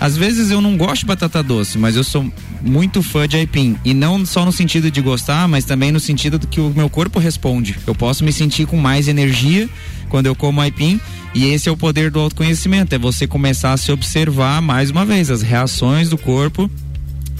Às 0.00 0.16
vezes 0.16 0.50
eu 0.50 0.60
não 0.60 0.76
gosto 0.76 1.00
de 1.00 1.06
batata 1.06 1.42
doce, 1.42 1.76
mas 1.76 1.96
eu 1.96 2.04
sou 2.04 2.30
muito 2.62 3.02
fã 3.02 3.26
de 3.26 3.36
aipim. 3.36 3.76
E 3.84 3.92
não 3.92 4.24
só 4.24 4.44
no 4.44 4.52
sentido 4.52 4.90
de 4.90 5.00
gostar, 5.00 5.48
mas 5.48 5.64
também 5.64 5.90
no 5.90 6.00
sentido 6.00 6.38
do 6.38 6.46
que 6.46 6.60
o 6.60 6.70
meu 6.70 6.88
corpo 6.88 7.18
responde. 7.18 7.76
Eu 7.86 7.94
posso 7.94 8.24
me 8.24 8.32
sentir 8.32 8.66
com 8.66 8.76
mais 8.76 9.08
energia 9.08 9.68
quando 10.08 10.26
eu 10.26 10.34
como 10.34 10.60
aipim 10.60 11.00
e 11.34 11.46
esse 11.46 11.68
é 11.68 11.72
o 11.72 11.76
poder 11.76 12.10
do 12.10 12.18
autoconhecimento, 12.20 12.94
é 12.94 12.98
você 12.98 13.26
começar 13.26 13.72
a 13.72 13.76
se 13.76 13.92
observar 13.92 14.62
mais 14.62 14.90
uma 14.90 15.04
vez 15.04 15.30
as 15.30 15.42
reações 15.42 16.08
do 16.08 16.16
corpo 16.16 16.70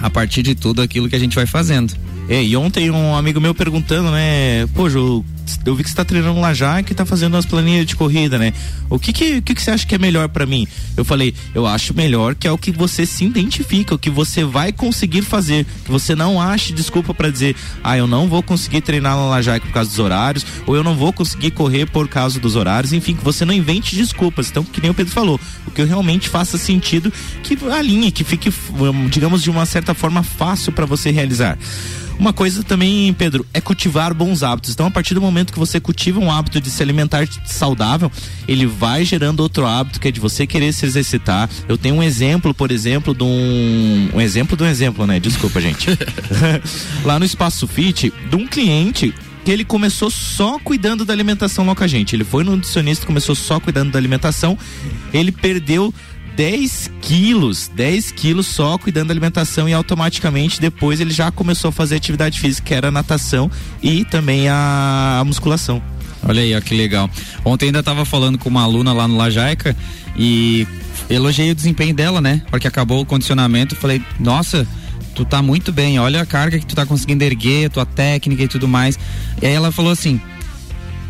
a 0.00 0.10
partir 0.10 0.42
de 0.42 0.54
tudo 0.54 0.82
aquilo 0.82 1.08
que 1.08 1.16
a 1.16 1.18
gente 1.18 1.34
vai 1.34 1.46
fazendo. 1.46 1.94
É, 2.28 2.42
e 2.42 2.56
ontem 2.56 2.90
um 2.90 3.16
amigo 3.16 3.40
meu 3.40 3.54
perguntando, 3.54 4.10
né, 4.10 4.66
pô, 4.74 4.88
Ju, 4.88 5.24
eu 5.64 5.74
vi 5.74 5.82
que 5.82 5.90
você 5.90 5.96
tá 5.96 6.04
treinando 6.04 6.40
lá 6.40 6.52
já 6.54 6.82
que 6.82 6.94
tá 6.94 7.04
fazendo 7.04 7.34
umas 7.34 7.46
planilhas 7.46 7.87
de 7.87 7.96
corrida, 7.96 8.38
né? 8.38 8.52
O 8.90 8.98
que 8.98 9.12
que, 9.12 9.40
que, 9.42 9.54
que 9.54 9.62
você 9.62 9.70
acha 9.70 9.87
que 9.87 9.94
é 9.94 9.98
melhor 9.98 10.28
para 10.28 10.46
mim? 10.46 10.66
Eu 10.96 11.04
falei, 11.04 11.34
eu 11.54 11.66
acho 11.66 11.94
melhor 11.94 12.34
que 12.34 12.46
é 12.46 12.52
o 12.52 12.58
que 12.58 12.70
você 12.70 13.04
se 13.04 13.24
identifica, 13.24 13.94
o 13.94 13.98
que 13.98 14.11
você 14.11 14.44
vai 14.44 14.72
conseguir 14.72 15.22
fazer. 15.22 15.66
Que 15.84 15.90
você 15.90 16.14
não 16.14 16.40
ache 16.40 16.72
desculpa 16.72 17.12
para 17.12 17.30
dizer, 17.30 17.54
ah, 17.82 17.96
eu 17.96 18.06
não 18.06 18.28
vou 18.28 18.42
conseguir 18.42 18.80
treinar 18.80 19.16
lá 19.16 19.26
Lajaica 19.26 19.66
por 19.66 19.72
causa 19.72 19.90
dos 19.90 19.98
horários, 19.98 20.46
ou 20.66 20.74
eu 20.74 20.82
não 20.82 20.96
vou 20.96 21.12
conseguir 21.12 21.50
correr 21.50 21.87
por 21.87 22.08
causa 22.08 22.40
dos 22.40 22.56
horários, 22.56 22.92
enfim, 22.92 23.14
que 23.14 23.24
você 23.24 23.44
não 23.44 23.54
invente 23.54 23.94
desculpas. 23.94 24.50
Então, 24.50 24.64
que 24.64 24.80
nem 24.80 24.90
o 24.90 24.94
Pedro 24.94 25.12
falou, 25.12 25.40
o 25.66 25.70
que 25.70 25.82
realmente 25.84 26.28
faça 26.28 26.56
sentido, 26.56 27.12
que 27.42 27.58
alinhe, 27.70 28.11
que 28.11 28.24
fique, 28.24 28.52
digamos, 29.11 29.42
de 29.42 29.50
uma 29.50 29.66
certa 29.66 29.94
forma 29.94 30.22
fácil 30.22 30.72
para 30.72 30.87
você 30.87 31.11
realizar. 31.11 31.58
Uma 32.18 32.32
coisa 32.32 32.64
também, 32.64 33.12
Pedro, 33.12 33.46
é 33.54 33.61
cultivar 33.61 34.12
bons 34.12 34.42
hábitos. 34.42 34.72
Então, 34.72 34.87
a 34.87 34.90
partir 34.90 35.14
do 35.14 35.20
momento 35.20 35.38
que 35.46 35.59
você 35.59 35.81
cultiva 35.81 36.20
um 36.20 36.31
hábito 36.31 36.61
de 36.61 36.70
se 36.70 36.83
alimentar 36.83 37.29
saudável, 37.44 38.11
ele 38.46 38.66
vai 38.66 39.05
gerando 39.05 39.40
outro 39.40 39.66
hábito 39.66 40.01
que 40.01 40.09
é 40.09 40.11
de 40.11 40.20
você 40.20 40.46
querer 40.46 40.72
se 40.72 40.87
exercitar. 40.87 41.48
Eu 41.68 41.79
tenho 41.79 41.96
um 41.96 42.03
exemplo, 42.03 42.53
por 42.53 42.70
exemplo, 42.70 43.14
de 43.14 43.24
um. 43.24 44.11
Um 44.14 44.20
exemplo 44.20 44.57
de 44.57 44.62
um 44.62 44.66
exemplo, 44.66 45.07
né? 45.07 45.20
Desculpa, 45.20 45.61
gente. 45.61 45.88
Lá 47.05 47.18
no 47.18 47.24
Espaço 47.24 47.66
Fit, 47.66 48.12
de 48.31 48.37
um 48.37 48.46
cliente 48.46 49.14
que 49.44 49.53
ele 49.53 49.64
começou 49.64 50.11
só 50.11 50.59
cuidando 50.59 51.05
da 51.05 51.12
alimentação 51.12 51.66
a 51.70 51.87
gente. 51.87 52.14
Ele 52.14 52.24
foi 52.24 52.44
no 52.44 52.55
nutricionista, 52.57 53.07
começou 53.07 53.35
só 53.35 53.59
cuidando 53.59 53.90
da 53.90 53.98
alimentação. 53.98 54.59
Ele 55.12 55.33
perdeu 55.33 55.92
10 56.38 56.92
quilos, 57.03 57.68
10 57.74 58.12
quilos 58.12 58.46
só 58.46 58.79
cuidando 58.79 59.09
da 59.09 59.12
alimentação 59.12 59.68
e 59.68 59.72
automaticamente 59.72 60.61
depois 60.61 61.01
ele 61.01 61.11
já 61.11 61.33
começou 61.33 61.70
a 61.70 61.72
fazer 61.72 61.96
atividade 61.96 62.38
física, 62.38 62.68
que 62.68 62.72
era 62.72 62.88
a 62.88 62.90
natação 62.92 63.51
e 63.83 64.05
também 64.05 64.48
a, 64.48 65.18
a 65.20 65.24
musculação. 65.24 65.83
Olha 66.22 66.40
aí, 66.40 66.55
ó, 66.55 66.61
que 66.61 66.77
legal. 66.77 67.11
Ontem 67.44 67.66
ainda 67.66 67.81
estava 67.81 68.05
falando 68.05 68.38
com 68.38 68.48
uma 68.48 68.62
aluna 68.62 68.92
lá 68.92 69.09
no 69.09 69.16
Lajaica 69.16 69.77
e 70.16 70.64
elogiei 71.11 71.51
o 71.51 71.57
desempenho 71.57 71.92
dela, 71.92 72.20
né? 72.20 72.40
Porque 72.51 72.68
acabou 72.68 73.01
o 73.01 73.05
condicionamento, 73.05 73.74
falei, 73.74 74.01
nossa, 74.20 74.64
tu 75.16 75.24
tá 75.24 75.42
muito 75.42 75.72
bem, 75.72 75.98
olha 75.98 76.22
a 76.22 76.27
carga 76.27 76.61
que 76.61 76.66
tu 76.66 76.77
tá 76.77 76.87
conseguindo 76.87 77.24
erguer, 77.24 77.68
tua 77.68 77.85
técnica 77.85 78.44
e 78.44 78.48
tudo 78.48 78.68
mais. 78.68 78.96
E 79.42 79.46
aí 79.46 79.55
ela 79.55 79.72
falou 79.72 79.90
assim: 79.90 80.20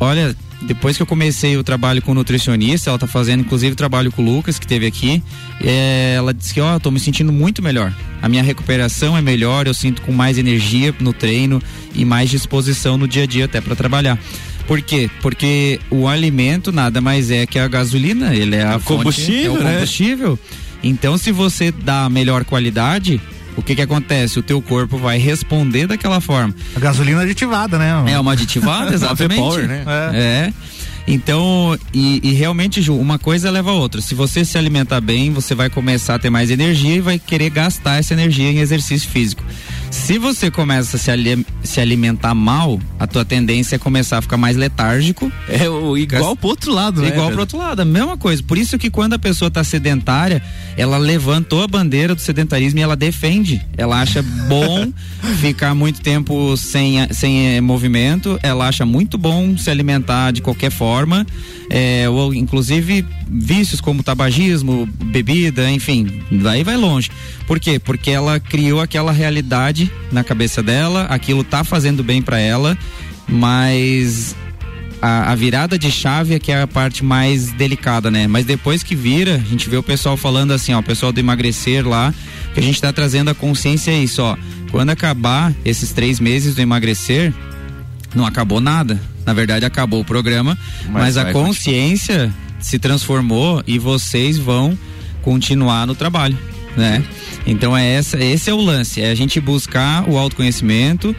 Olha, 0.01 0.35
depois 0.62 0.97
que 0.97 1.03
eu 1.03 1.07
comecei 1.07 1.57
o 1.57 1.62
trabalho 1.62 2.03
com 2.03 2.12
nutricionista, 2.12 2.90
ela 2.90 2.99
tá 2.99 3.07
fazendo 3.07 3.40
inclusive 3.40 3.77
trabalho 3.77 4.11
com 4.11 4.23
o 4.23 4.25
Lucas, 4.25 4.59
que 4.59 4.66
teve 4.66 4.87
aqui. 4.87 5.23
É, 5.61 6.14
ela 6.16 6.35
disse 6.35 6.53
que, 6.53 6.61
ó, 6.61 6.77
oh, 6.77 6.81
tô 6.81 6.90
me 6.90 6.99
sentindo 6.99 7.33
muito 7.33 7.62
melhor. 7.62 7.92
A 8.21 8.29
minha 8.29 8.42
recuperação 8.42 9.16
é 9.16 9.23
melhor, 9.23 9.66
eu 9.66 9.75
sinto 9.75 10.03
com 10.03 10.12
mais 10.12 10.37
energia 10.37 10.94
no 10.99 11.12
treino 11.12 11.62
e 11.94 12.05
mais 12.05 12.29
disposição 12.29 12.97
no 12.97 13.07
dia 13.07 13.23
a 13.23 13.27
dia 13.27 13.44
até 13.44 13.61
para 13.61 13.77
trabalhar. 13.77 14.18
Por 14.66 14.83
quê? 14.83 15.09
Porque 15.23 15.81
o 15.90 16.07
alimento 16.07 16.71
nada 16.73 17.01
mais 17.01 17.31
é 17.31 17.47
que 17.47 17.59
a 17.59 17.66
gasolina, 17.68 18.35
ele 18.35 18.57
é 18.57 18.66
a 18.66 18.79
combustível, 18.79 19.55
fonte, 19.55 19.64
é 19.64 19.68
o 19.68 19.73
combustível. 19.73 20.31
Né? 20.33 20.38
Então, 20.83 21.16
se 21.16 21.33
você 21.33 21.73
dá 21.73 22.09
melhor 22.11 22.44
qualidade, 22.44 23.21
o 23.59 23.62
que 23.62 23.75
que 23.75 23.83
acontece? 23.83 24.38
O 24.38 24.42
teu 24.42 24.62
corpo 24.62 24.97
vai 24.97 25.18
responder 25.18 25.88
daquela 25.88 26.21
forma. 26.21 26.55
A 26.77 26.79
gasolina 26.79 27.23
aditivada, 27.23 27.77
né? 27.77 28.05
É 28.07 28.18
uma 28.21 28.33
aditivada, 28.33 28.94
exatamente. 28.94 29.40
power, 29.40 29.66
né? 29.66 29.85
É. 30.12 30.16
é. 30.16 30.53
Então, 31.09 31.77
e, 31.92 32.21
e, 32.23 32.33
realmente, 32.35 32.81
Ju, 32.81 32.94
uma 32.94 33.18
coisa 33.18 33.51
leva 33.51 33.71
a 33.71 33.75
outra. 33.75 34.01
Se 34.01 34.14
você 34.14 34.44
se 34.44 34.57
alimentar 34.57 35.01
bem, 35.01 35.33
você 35.33 35.55
vai 35.55 35.68
começar 35.68 36.14
a 36.14 36.18
ter 36.18 36.31
mais 36.31 36.51
energia 36.51 36.97
e 36.97 37.01
vai 37.01 37.18
querer 37.18 37.51
gastar 37.51 37.99
essa 37.99 38.12
energia 38.12 38.53
em 38.53 38.59
exercício 38.59 39.09
físico. 39.09 39.42
Se 39.90 40.18
você 40.18 40.51
começa 40.51 40.96
a 40.96 41.01
se, 41.01 41.11
ali, 41.11 41.46
se 41.62 41.81
alimentar 41.81 42.35
mal, 42.35 42.81
a 42.98 43.07
tua 43.07 43.24
tendência 43.24 43.77
é 43.77 43.79
começar 43.79 44.18
a 44.18 44.22
ficar 44.22 44.37
mais 44.37 44.57
letárgico. 44.57 45.31
É 45.48 45.68
o, 45.68 45.96
igual 45.96 46.37
pro 46.37 46.48
outro 46.48 46.72
lado, 46.72 47.03
né? 47.03 47.09
Igual 47.09 47.31
pro 47.31 47.40
outro 47.40 47.59
lado, 47.59 47.81
a 47.81 47.85
mesma 47.85 48.16
coisa. 48.16 48.42
Por 48.42 48.59
isso 48.59 48.79
que 48.79 48.90
quando 48.90 49.14
a 49.14 49.18
pessoa 49.18 49.51
tá 49.51 49.62
sedentária, 49.64 50.42
ela 50.77 50.98
levantou 50.98 51.62
a 51.62 51.68
bandeira 51.68 52.14
do 52.14 52.20
sedentarismo 52.20 52.79
e 52.79 52.83
ela 52.83 52.96
defende. 52.96 53.61
Ela 53.77 54.01
acha 54.01 54.22
bom 54.22 54.92
ficar 55.40 55.74
muito 55.74 56.01
tempo 56.01 56.57
sem, 56.57 56.96
sem 57.12 57.57
eh, 57.57 57.61
movimento, 57.61 58.38
ela 58.42 58.68
acha 58.68 58.85
muito 58.85 59.18
bom 59.18 59.57
se 59.57 59.70
alimentar 59.70 60.33
de 60.33 60.42
qualquer 60.42 60.70
forma, 60.70 61.27
é, 61.70 62.09
ou 62.09 62.33
inclusive 62.35 63.05
vícios 63.29 63.81
como 63.81 64.03
tabagismo, 64.03 64.87
bebida, 64.87 65.71
enfim, 65.71 66.23
daí 66.31 66.64
vai 66.64 66.77
longe. 66.77 67.11
Por 67.47 67.61
quê? 67.61 67.79
Porque 67.79 68.11
ela 68.11 68.41
criou 68.41 68.81
aquela 68.81 69.12
realidade 69.12 69.91
na 70.11 70.25
cabeça 70.25 70.62
dela, 70.62 71.05
aquilo 71.05 71.45
tá 71.45 71.62
fazendo 71.62 72.03
bem 72.03 72.23
para 72.23 72.38
ela, 72.38 72.77
mas 73.29 74.35
a, 75.03 75.33
a, 75.33 75.35
virada 75.35 75.79
de 75.79 75.91
chave 75.91 76.35
é 76.35 76.38
que 76.38 76.51
é 76.51 76.62
a 76.62 76.67
parte 76.67 77.05
mais 77.05 77.53
delicada, 77.53 78.11
né? 78.11 78.27
Mas 78.27 78.47
depois 78.47 78.83
que 78.83 78.95
vira, 78.95 79.35
a 79.35 79.51
gente 79.51 79.69
vê 79.69 79.77
o 79.77 79.83
pessoal 79.83 80.17
falando 80.17 80.53
assim, 80.53 80.73
ó, 80.73 80.81
o 80.81 80.83
pessoal 80.83 81.12
do 81.12 81.21
emagrecer 81.21 81.87
lá, 81.87 82.12
que 82.55 82.61
a 82.61 82.62
gente 82.62 82.81
tá 82.81 82.93
trazendo 82.93 83.31
a 83.31 83.35
consciência 83.35 83.91
é 83.91 83.99
isso, 83.99 84.23
ó. 84.23 84.37
Quando 84.71 84.91
acabar 84.91 85.55
esses 85.64 85.93
três 85.93 86.21
meses 86.21 86.55
do 86.55 86.61
emagrecer, 86.61 87.33
não 88.14 88.27
acabou 88.27 88.61
nada. 88.61 89.01
Na 89.25 89.33
verdade, 89.33 89.64
acabou 89.64 90.01
o 90.01 90.05
programa, 90.05 90.59
mas, 90.87 90.93
mas 90.93 91.17
a 91.19 91.33
consciência 91.33 92.14
continuar. 92.14 92.47
Se 92.59 92.79
transformou 92.79 93.62
e 93.66 93.79
vocês 93.79 94.38
vão 94.38 94.77
continuar 95.23 95.87
no 95.87 95.94
trabalho. 95.94 96.38
né? 96.77 97.03
Então 97.47 97.77
é 97.77 97.94
essa, 97.94 98.23
esse 98.23 98.51
é 98.51 98.55
o 98.55 98.61
lance, 98.61 99.01
é 99.01 99.11
a 99.11 99.14
gente 99.14 99.40
buscar 99.40 100.09
o 100.09 100.16
autoconhecimento, 100.16 101.14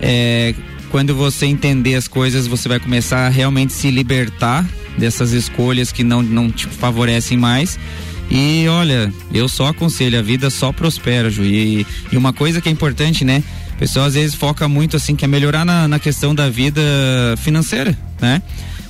é, 0.00 0.54
quando 0.90 1.14
você 1.14 1.46
entender 1.46 1.94
as 1.94 2.08
coisas, 2.08 2.46
você 2.46 2.68
vai 2.68 2.80
começar 2.80 3.26
a 3.26 3.28
realmente 3.28 3.72
se 3.72 3.90
libertar 3.90 4.66
dessas 4.96 5.32
escolhas 5.32 5.92
que 5.92 6.02
não, 6.02 6.22
não 6.22 6.50
te 6.50 6.66
favorecem 6.66 7.36
mais. 7.36 7.78
E 8.30 8.66
olha, 8.68 9.12
eu 9.32 9.48
só 9.48 9.68
aconselho, 9.68 10.18
a 10.18 10.22
vida 10.22 10.50
só 10.50 10.72
prospera, 10.72 11.30
Ju. 11.30 11.44
E, 11.44 11.86
e 12.10 12.16
uma 12.16 12.32
coisa 12.32 12.60
que 12.60 12.68
é 12.68 12.72
importante, 12.72 13.24
né? 13.24 13.42
O 13.74 13.78
pessoal 13.78 14.06
às 14.06 14.14
vezes 14.14 14.34
foca 14.34 14.66
muito 14.68 14.96
assim, 14.96 15.14
quer 15.14 15.26
melhorar 15.26 15.64
na, 15.64 15.86
na 15.86 15.98
questão 15.98 16.34
da 16.34 16.48
vida 16.48 16.80
financeira, 17.38 17.96
né? 18.20 18.42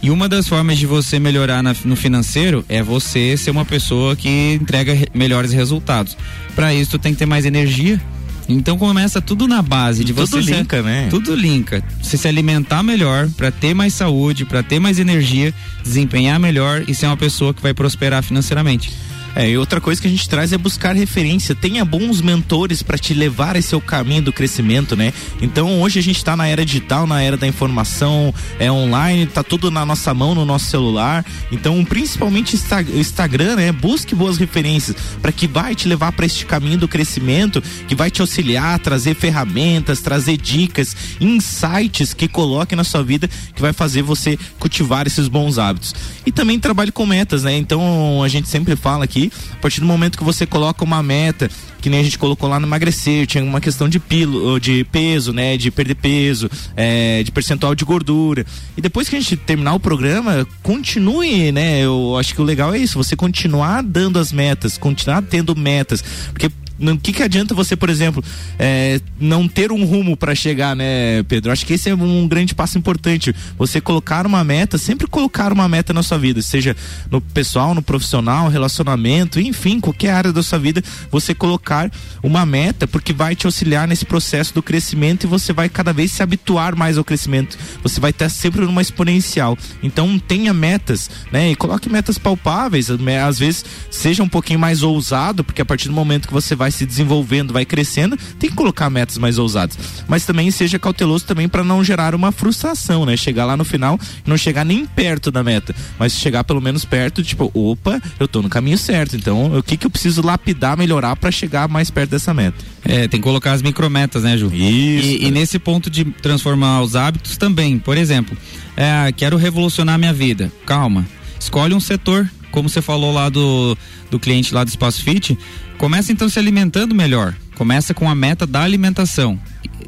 E 0.06 0.10
uma 0.12 0.28
das 0.28 0.46
formas 0.46 0.78
de 0.78 0.86
você 0.86 1.18
melhorar 1.18 1.64
na, 1.64 1.74
no 1.84 1.96
financeiro 1.96 2.64
é 2.68 2.80
você 2.80 3.36
ser 3.36 3.50
uma 3.50 3.64
pessoa 3.64 4.14
que 4.14 4.54
entrega 4.54 4.94
re, 4.94 5.08
melhores 5.12 5.52
resultados. 5.52 6.16
Para 6.54 6.72
isso, 6.72 6.92
tu 6.92 6.98
tem 7.00 7.12
que 7.12 7.18
ter 7.18 7.26
mais 7.26 7.44
energia. 7.44 8.00
Então 8.48 8.78
começa 8.78 9.20
tudo 9.20 9.48
na 9.48 9.60
base 9.60 10.04
de 10.04 10.14
tudo 10.14 10.24
você 10.24 10.38
linka, 10.38 10.76
ser, 10.76 10.82
né? 10.84 11.08
Tudo 11.10 11.34
linka. 11.34 11.82
Você 12.00 12.16
se 12.16 12.28
alimentar 12.28 12.84
melhor 12.84 13.28
para 13.36 13.50
ter 13.50 13.74
mais 13.74 13.94
saúde, 13.94 14.44
para 14.44 14.62
ter 14.62 14.78
mais 14.78 15.00
energia, 15.00 15.52
desempenhar 15.82 16.38
melhor 16.38 16.84
e 16.86 16.94
ser 16.94 17.06
uma 17.06 17.16
pessoa 17.16 17.52
que 17.52 17.60
vai 17.60 17.74
prosperar 17.74 18.22
financeiramente. 18.22 18.92
É, 19.36 19.50
e 19.50 19.58
outra 19.58 19.82
coisa 19.82 20.00
que 20.00 20.08
a 20.08 20.10
gente 20.10 20.26
traz 20.26 20.50
é 20.54 20.56
buscar 20.56 20.96
referência. 20.96 21.54
Tenha 21.54 21.84
bons 21.84 22.22
mentores 22.22 22.82
para 22.82 22.96
te 22.96 23.12
levar 23.12 23.54
esse 23.54 23.68
seu 23.68 23.82
caminho 23.82 24.22
do 24.22 24.32
crescimento, 24.32 24.96
né? 24.96 25.12
Então 25.42 25.82
hoje 25.82 25.98
a 25.98 26.02
gente 26.02 26.16
está 26.16 26.34
na 26.34 26.46
era 26.46 26.64
digital, 26.64 27.06
na 27.06 27.20
era 27.20 27.36
da 27.36 27.46
informação, 27.46 28.32
é 28.58 28.72
online, 28.72 29.26
tá 29.26 29.42
tudo 29.42 29.70
na 29.70 29.84
nossa 29.84 30.14
mão, 30.14 30.34
no 30.34 30.46
nosso 30.46 30.70
celular. 30.70 31.22
Então, 31.52 31.84
principalmente 31.84 32.56
Instagram, 32.94 33.56
né? 33.56 33.72
Busque 33.72 34.14
boas 34.14 34.38
referências 34.38 34.96
para 35.20 35.30
que 35.32 35.46
vai 35.46 35.74
te 35.74 35.86
levar 35.86 36.12
para 36.12 36.24
este 36.24 36.46
caminho 36.46 36.78
do 36.78 36.88
crescimento, 36.88 37.62
que 37.86 37.94
vai 37.94 38.10
te 38.10 38.22
auxiliar, 38.22 38.78
trazer 38.78 39.14
ferramentas, 39.14 40.00
trazer 40.00 40.38
dicas, 40.38 40.96
insights 41.20 42.14
que 42.14 42.26
coloque 42.26 42.74
na 42.74 42.84
sua 42.84 43.02
vida, 43.02 43.28
que 43.54 43.60
vai 43.60 43.74
fazer 43.74 44.00
você 44.00 44.38
cultivar 44.58 45.06
esses 45.06 45.28
bons 45.28 45.58
hábitos. 45.58 45.94
E 46.24 46.32
também 46.32 46.58
trabalhe 46.58 46.90
com 46.90 47.04
metas, 47.04 47.42
né? 47.42 47.54
Então 47.54 48.22
a 48.22 48.28
gente 48.28 48.48
sempre 48.48 48.74
fala 48.76 49.04
aqui 49.04 49.25
a 49.52 49.56
partir 49.56 49.80
do 49.80 49.86
momento 49.86 50.18
que 50.18 50.24
você 50.24 50.46
coloca 50.46 50.84
uma 50.84 51.02
meta, 51.02 51.50
que 51.80 51.90
nem 51.90 52.00
a 52.00 52.02
gente 52.02 52.18
colocou 52.18 52.48
lá 52.48 52.58
no 52.58 52.66
emagrecer, 52.66 53.26
tinha 53.26 53.44
uma 53.44 53.60
questão 53.60 53.88
de, 53.88 54.00
pilo, 54.00 54.58
de 54.58 54.84
peso, 54.84 55.32
né? 55.32 55.56
De 55.56 55.70
perder 55.70 55.94
peso, 55.94 56.50
é, 56.76 57.22
de 57.22 57.30
percentual 57.30 57.74
de 57.74 57.84
gordura. 57.84 58.44
E 58.76 58.80
depois 58.80 59.08
que 59.08 59.16
a 59.16 59.20
gente 59.20 59.36
terminar 59.36 59.74
o 59.74 59.80
programa, 59.80 60.46
continue, 60.62 61.52
né? 61.52 61.80
Eu 61.80 62.16
acho 62.18 62.34
que 62.34 62.40
o 62.40 62.44
legal 62.44 62.74
é 62.74 62.78
isso, 62.78 62.98
você 62.98 63.14
continuar 63.14 63.82
dando 63.82 64.18
as 64.18 64.32
metas, 64.32 64.76
continuar 64.76 65.22
tendo 65.22 65.54
metas. 65.54 66.02
Porque 66.32 66.50
o 66.78 66.98
que, 66.98 67.12
que 67.12 67.22
adianta 67.22 67.54
você, 67.54 67.74
por 67.74 67.88
exemplo, 67.88 68.22
é, 68.58 69.00
não 69.18 69.48
ter 69.48 69.72
um 69.72 69.84
rumo 69.84 70.16
para 70.16 70.34
chegar, 70.34 70.76
né, 70.76 71.22
Pedro? 71.24 71.50
Acho 71.50 71.64
que 71.64 71.72
esse 71.72 71.88
é 71.88 71.94
um 71.94 72.28
grande 72.28 72.54
passo 72.54 72.76
importante. 72.76 73.34
Você 73.58 73.80
colocar 73.80 74.26
uma 74.26 74.44
meta, 74.44 74.76
sempre 74.76 75.06
colocar 75.06 75.52
uma 75.52 75.68
meta 75.68 75.92
na 75.92 76.02
sua 76.02 76.18
vida, 76.18 76.42
seja 76.42 76.76
no 77.10 77.20
pessoal, 77.20 77.74
no 77.74 77.82
profissional, 77.82 78.48
relacionamento, 78.48 79.40
enfim, 79.40 79.80
qualquer 79.80 80.10
área 80.10 80.32
da 80.32 80.42
sua 80.42 80.58
vida, 80.58 80.82
você 81.10 81.34
colocar 81.34 81.90
uma 82.22 82.44
meta, 82.44 82.86
porque 82.86 83.12
vai 83.12 83.34
te 83.34 83.46
auxiliar 83.46 83.88
nesse 83.88 84.04
processo 84.04 84.52
do 84.54 84.62
crescimento 84.62 85.24
e 85.24 85.26
você 85.26 85.52
vai 85.52 85.68
cada 85.68 85.92
vez 85.92 86.12
se 86.12 86.22
habituar 86.22 86.76
mais 86.76 86.98
ao 86.98 87.04
crescimento. 87.04 87.56
Você 87.82 88.00
vai 88.00 88.10
estar 88.10 88.28
sempre 88.28 88.62
numa 88.62 88.82
exponencial. 88.82 89.56
Então 89.82 90.18
tenha 90.18 90.52
metas, 90.52 91.10
né? 91.32 91.50
E 91.50 91.56
coloque 91.56 91.88
metas 91.88 92.18
palpáveis, 92.18 92.88
às 92.90 93.38
vezes 93.38 93.64
seja 93.90 94.22
um 94.22 94.28
pouquinho 94.28 94.58
mais 94.58 94.82
ousado, 94.82 95.42
porque 95.42 95.62
a 95.62 95.64
partir 95.64 95.88
do 95.88 95.94
momento 95.94 96.28
que 96.28 96.34
você 96.34 96.54
vai 96.54 96.65
vai 96.66 96.70
se 96.72 96.84
desenvolvendo, 96.84 97.52
vai 97.52 97.64
crescendo, 97.64 98.18
tem 98.40 98.50
que 98.50 98.56
colocar 98.56 98.90
metas 98.90 99.18
mais 99.18 99.38
ousadas. 99.38 99.78
Mas 100.08 100.26
também 100.26 100.50
seja 100.50 100.80
cauteloso 100.80 101.24
também 101.24 101.48
para 101.48 101.62
não 101.62 101.84
gerar 101.84 102.12
uma 102.12 102.32
frustração, 102.32 103.06
né? 103.06 103.16
Chegar 103.16 103.44
lá 103.44 103.56
no 103.56 103.64
final 103.64 103.98
e 104.26 104.28
não 104.28 104.36
chegar 104.36 104.64
nem 104.64 104.84
perto 104.84 105.30
da 105.30 105.44
meta, 105.44 105.74
mas 105.96 106.14
chegar 106.14 106.42
pelo 106.42 106.60
menos 106.60 106.84
perto, 106.84 107.22
tipo, 107.22 107.50
opa, 107.54 108.02
eu 108.18 108.26
tô 108.26 108.42
no 108.42 108.48
caminho 108.48 108.76
certo. 108.76 109.14
Então, 109.16 109.56
o 109.56 109.62
que 109.62 109.76
que 109.76 109.86
eu 109.86 109.90
preciso 109.90 110.22
lapidar, 110.22 110.76
melhorar 110.76 111.14
para 111.14 111.30
chegar 111.30 111.68
mais 111.68 111.88
perto 111.88 112.10
dessa 112.10 112.34
meta? 112.34 112.64
É, 112.84 113.06
tem 113.06 113.20
que 113.20 113.24
colocar 113.24 113.52
as 113.52 113.62
micrometas, 113.62 114.24
né, 114.24 114.36
Ju? 114.36 114.46
Isso. 114.46 115.06
E, 115.06 115.26
e 115.26 115.30
nesse 115.30 115.60
ponto 115.60 115.88
de 115.88 116.04
transformar 116.04 116.82
os 116.82 116.96
hábitos 116.96 117.36
também, 117.36 117.78
por 117.78 117.96
exemplo, 117.96 118.36
é, 118.76 119.12
quero 119.12 119.36
revolucionar 119.36 119.96
minha 119.98 120.12
vida. 120.12 120.50
Calma. 120.66 121.06
Escolhe 121.38 121.74
um 121.74 121.80
setor, 121.80 122.28
como 122.50 122.68
você 122.68 122.82
falou 122.82 123.12
lá 123.12 123.28
do, 123.28 123.76
do 124.10 124.18
cliente 124.18 124.52
lá 124.52 124.64
do 124.64 124.68
Espaço 124.68 125.04
Fit, 125.04 125.38
Começa 125.78 126.10
então 126.10 126.28
se 126.28 126.38
alimentando 126.38 126.94
melhor. 126.94 127.34
Começa 127.54 127.92
com 127.92 128.08
a 128.08 128.14
meta 128.14 128.46
da 128.46 128.62
alimentação. 128.62 129.38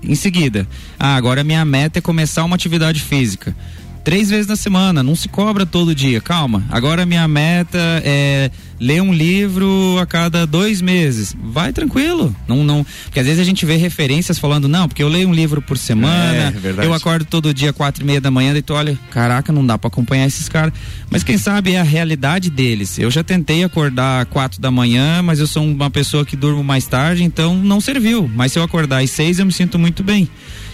Em 0.03 0.15
seguida, 0.15 0.67
ah, 0.99 1.17
agora 1.17 1.43
minha 1.43 1.65
meta 1.65 1.99
é 1.99 2.03
começar 2.03 2.45
uma 2.45 2.57
atividade 2.57 3.01
física. 3.01 3.57
Três 4.05 4.31
vezes 4.31 4.47
na 4.47 4.57
semana, 4.57 5.03
não 5.03 5.15
se 5.15 5.29
cobra 5.29 5.67
todo 5.67 5.95
dia, 5.95 6.21
calma. 6.21 6.65
Agora 6.71 7.05
minha 7.05 7.27
meta 7.29 7.79
é 8.05 8.51
ler 8.81 9.03
um 9.03 9.13
livro 9.13 9.99
a 10.01 10.07
cada 10.07 10.47
dois 10.47 10.81
meses. 10.81 11.37
Vai 11.43 11.73
tranquilo. 11.73 12.35
Não, 12.47 12.65
não, 12.65 12.87
porque 13.05 13.21
às 13.21 13.27
vezes 13.27 13.41
a 13.41 13.45
gente 13.45 13.67
vê 13.67 13.77
referências 13.77 14.39
falando, 14.39 14.69
não, 14.69 14.89
porque 14.89 15.03
eu 15.03 15.09
leio 15.09 15.29
um 15.29 15.35
livro 15.35 15.61
por 15.61 15.77
semana, 15.77 16.55
é, 16.81 16.85
eu 16.85 16.95
acordo 16.95 17.25
todo 17.25 17.53
dia 17.53 17.73
quatro 17.73 18.03
e 18.03 18.07
meia 18.07 18.21
da 18.21 18.31
manhã, 18.31 18.57
e 18.57 18.63
tu 18.63 18.75
olha, 18.75 18.99
caraca, 19.11 19.53
não 19.53 19.67
dá 19.67 19.77
para 19.77 19.89
acompanhar 19.89 20.27
esses 20.27 20.49
caras. 20.49 20.73
Mas 21.11 21.23
quem 21.23 21.37
sabe 21.37 21.73
é 21.73 21.81
a 21.81 21.85
realidade 21.85 22.51
deles. 22.51 22.99
Eu 22.99 23.11
já 23.11 23.23
tentei 23.23 23.65
acordar 23.65 24.27
quatro 24.27 24.61
da 24.61 24.71
manhã, 24.71 25.23
mas 25.23 25.39
eu 25.39 25.47
sou 25.47 25.65
uma 25.65 25.91
pessoa 25.91 26.25
que 26.25 26.37
durmo 26.37 26.63
mais 26.63 26.87
tarde, 26.87 27.25
então 27.25 27.57
não 27.57 27.81
serviu. 27.81 28.31
Mas 28.35 28.53
se 28.53 28.59
eu 28.59 28.63
acordar 28.63 29.03
às 29.03 29.11
seis, 29.11 29.39
eu 29.39 29.47
me 29.47 29.53
sinto 29.53 29.79
muito 29.79 30.03
bem. 30.03 30.29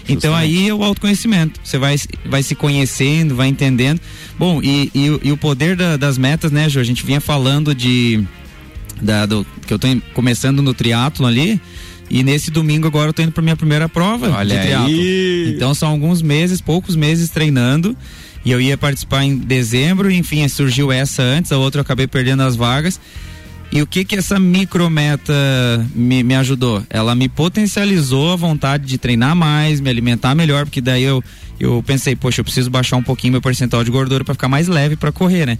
Então 0.07 0.35
aí 0.35 0.69
é 0.69 0.73
o 0.73 0.83
autoconhecimento. 0.83 1.59
Você 1.63 1.77
vai, 1.77 1.95
vai 2.25 2.43
se 2.43 2.55
conhecendo, 2.55 3.35
vai 3.35 3.47
entendendo. 3.47 3.99
Bom, 4.37 4.61
e, 4.61 4.91
e, 4.93 5.19
e 5.23 5.31
o 5.31 5.37
poder 5.37 5.75
da, 5.75 5.97
das 5.97 6.17
metas, 6.17 6.51
né, 6.51 6.69
Ju? 6.69 6.79
A 6.79 6.83
gente 6.83 7.05
vinha 7.05 7.19
falando 7.19 7.73
de. 7.73 8.23
Da, 9.01 9.25
do, 9.25 9.45
que 9.65 9.73
eu 9.73 9.79
tô 9.79 9.87
começando 10.13 10.61
no 10.61 10.73
triatlo 10.73 11.25
ali. 11.25 11.59
E 12.09 12.23
nesse 12.23 12.51
domingo 12.51 12.87
agora 12.87 13.09
eu 13.09 13.13
tô 13.13 13.21
indo 13.23 13.31
pra 13.31 13.41
minha 13.41 13.55
primeira 13.55 13.89
prova 13.89 14.29
Olha 14.29 14.55
de 14.55 14.61
triatlo. 14.61 14.87
aí. 14.87 15.53
Então 15.55 15.73
são 15.73 15.89
alguns 15.89 16.21
meses, 16.21 16.61
poucos 16.61 16.95
meses 16.95 17.29
treinando. 17.29 17.97
E 18.45 18.51
eu 18.51 18.61
ia 18.61 18.77
participar 18.77 19.23
em 19.23 19.35
dezembro, 19.35 20.11
enfim, 20.11 20.47
surgiu 20.47 20.91
essa 20.91 21.23
antes, 21.23 21.51
a 21.51 21.57
outra 21.57 21.79
eu 21.79 21.81
acabei 21.81 22.05
perdendo 22.05 22.43
as 22.43 22.55
vagas. 22.55 22.99
E 23.71 23.81
o 23.81 23.87
que 23.87 24.05
que 24.05 24.15
essa 24.15 24.39
micrometa 24.39 25.33
me, 25.93 26.23
me 26.23 26.35
ajudou? 26.35 26.83
Ela 26.89 27.13
me 27.13 27.27
potencializou 27.27 28.31
a 28.31 28.35
vontade 28.35 28.85
de 28.85 28.97
treinar 28.97 29.35
mais, 29.35 29.81
me 29.81 29.89
alimentar 29.89 30.33
melhor, 30.33 30.65
porque 30.65 30.79
daí 30.79 31.03
eu, 31.03 31.23
eu 31.59 31.83
pensei, 31.85 32.15
poxa, 32.15 32.39
eu 32.39 32.45
preciso 32.45 32.69
baixar 32.69 32.97
um 32.97 33.03
pouquinho 33.03 33.33
meu 33.33 33.41
percentual 33.41 33.83
de 33.83 33.91
gordura 33.91 34.23
para 34.23 34.33
ficar 34.33 34.47
mais 34.47 34.67
leve 34.67 34.95
para 34.95 35.11
correr, 35.11 35.45
né? 35.45 35.57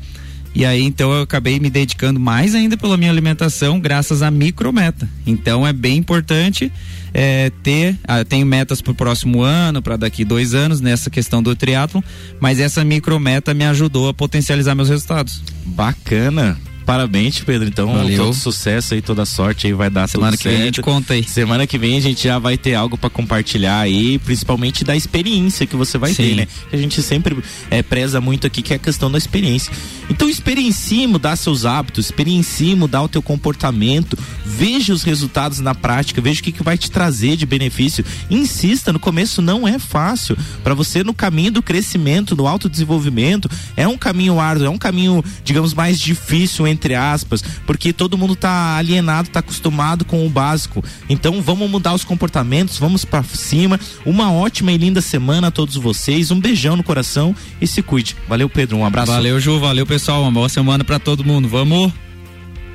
E 0.56 0.64
aí 0.64 0.82
então 0.84 1.12
eu 1.12 1.24
acabei 1.24 1.60
me 1.60 1.70
dedicando 1.70 2.18
mais 2.18 2.56
ainda 2.56 2.78
pela 2.78 2.96
minha 2.96 3.12
alimentação, 3.12 3.78
graças 3.78 4.22
à 4.22 4.32
micrometa. 4.32 5.10
Então 5.28 5.68
é 5.68 5.74
bem 5.74 5.98
importante 5.98 6.72
é, 7.14 7.52
ter, 7.62 7.98
ah, 8.06 8.24
tenho 8.24 8.46
metas 8.46 8.82
para 8.82 8.92
o 8.92 8.96
próximo 8.96 9.42
ano, 9.42 9.82
para 9.82 9.98
daqui 9.98 10.24
dois 10.24 10.54
anos 10.54 10.80
nessa 10.80 11.10
questão 11.10 11.44
do 11.44 11.54
triatlo, 11.56 12.02
mas 12.40 12.62
essa 12.62 12.86
micrometa 12.86 13.54
me 13.54 13.66
ajudou 13.66 14.08
a 14.08 14.14
potencializar 14.14 14.76
meus 14.76 14.88
resultados. 14.88 15.44
Bacana. 15.66 16.58
Parabéns, 16.86 17.40
Pedro. 17.40 17.68
Então, 17.68 17.94
Valeu. 17.94 18.26
todo 18.26 18.34
sucesso 18.36 18.94
aí, 18.94 19.02
toda 19.02 19.26
sorte 19.26 19.68
aí 19.68 19.74
vai 19.74 19.90
dar 19.90 20.08
Semana 20.08 20.38
que 20.38 20.44
vem 20.44 20.54
a 20.54 20.58
certo. 20.58 20.66
gente 20.68 20.82
conta 20.82 21.14
aí. 21.14 21.24
Semana 21.24 21.66
que 21.66 21.78
vem 21.78 21.98
a 21.98 22.02
gente 22.02 22.24
já 22.24 22.38
vai 22.38 22.58
ter 22.58 22.76
algo 22.76 22.98
para 22.98 23.10
compartilhar 23.10 23.80
aí, 23.80 24.20
principalmente 24.20 24.84
da 24.84 24.96
experiência 24.96 25.66
que 25.66 25.76
você 25.76 25.98
vai 25.98 26.14
Sim. 26.14 26.24
ter, 26.24 26.36
né? 26.36 26.48
A 26.72 26.78
gente 26.78 27.02
sempre 27.02 27.38
é, 27.72 27.82
preza 27.82 28.22
muito 28.22 28.46
aqui 28.46 28.62
que 28.62 28.74
é 28.74 28.76
a 28.76 28.80
questão 28.80 29.12
da 29.12 29.18
experiência. 29.18 29.72
Então 30.10 30.30
experiencie 30.30 31.08
mudar 31.08 31.36
seus 31.36 31.66
hábitos, 31.66 32.06
experiencie 32.06 32.76
mudar 32.76 33.02
o 33.02 33.08
teu 33.08 33.22
comportamento, 33.22 34.18
veja 34.46 34.94
os 34.94 35.02
resultados 35.02 35.60
na 35.60 35.74
prática, 35.74 36.22
veja 36.22 36.40
o 36.40 36.44
que, 36.44 36.52
que 36.52 36.64
vai 36.64 36.78
te 36.78 36.92
trazer 36.92 37.36
de 37.36 37.46
benefício. 37.46 38.06
Insista, 38.30 38.94
no 38.94 39.00
começo 39.00 39.42
não 39.42 39.68
é 39.68 39.80
fácil. 39.80 40.38
Para 40.64 40.76
você 40.76 41.04
no 41.04 41.14
caminho 41.14 41.52
do 41.52 41.64
crescimento, 41.64 42.36
do 42.36 42.46
autodesenvolvimento, 42.46 43.50
é 43.76 43.88
um 43.88 43.98
caminho 43.98 44.40
árduo, 44.40 44.68
é 44.68 44.70
um 44.70 44.78
caminho, 44.78 45.24
digamos, 45.44 45.74
mais 45.74 46.00
difícil, 46.00 46.68
entre 46.68 46.75
aspas, 46.96 47.44
porque 47.66 47.94
todo 47.94 48.18
mundo 48.18 48.36
tá 48.36 48.78
alienado, 48.78 49.30
tá 49.30 49.40
acostumado 49.40 50.06
com 50.06 50.26
o 50.26 50.30
básico. 50.30 50.84
Então 51.10 51.42
vamos 51.42 51.70
mudar 51.70 51.94
os 51.94 52.04
comportamentos, 52.04 52.78
vamos 52.78 53.06
para 53.06 53.24
cima. 53.24 53.80
Uma 54.06 54.32
ótima 54.32 54.72
e 54.72 54.78
linda 54.78 55.02
semana 55.02 55.48
a 55.48 55.52
todos 55.52 55.76
vocês. 55.76 56.32
Um 56.32 56.40
beijão 56.40 56.76
no 56.76 56.84
coração 56.84 57.36
e 57.62 57.68
se 57.68 57.82
cuide. 57.82 58.16
Valeu, 58.28 58.50
Pedro. 58.50 58.78
Um 58.78 58.86
abraço. 58.86 59.12
Valeu, 59.12 59.40
Ju. 59.40 59.60
Valeu, 59.60 59.86
pessoal. 59.86 60.22
Uma 60.22 60.32
boa 60.32 60.50
semana 60.50 60.84
para 60.84 61.00
todo 61.00 61.24
mundo. 61.24 61.48
Vamos! 61.48 62.05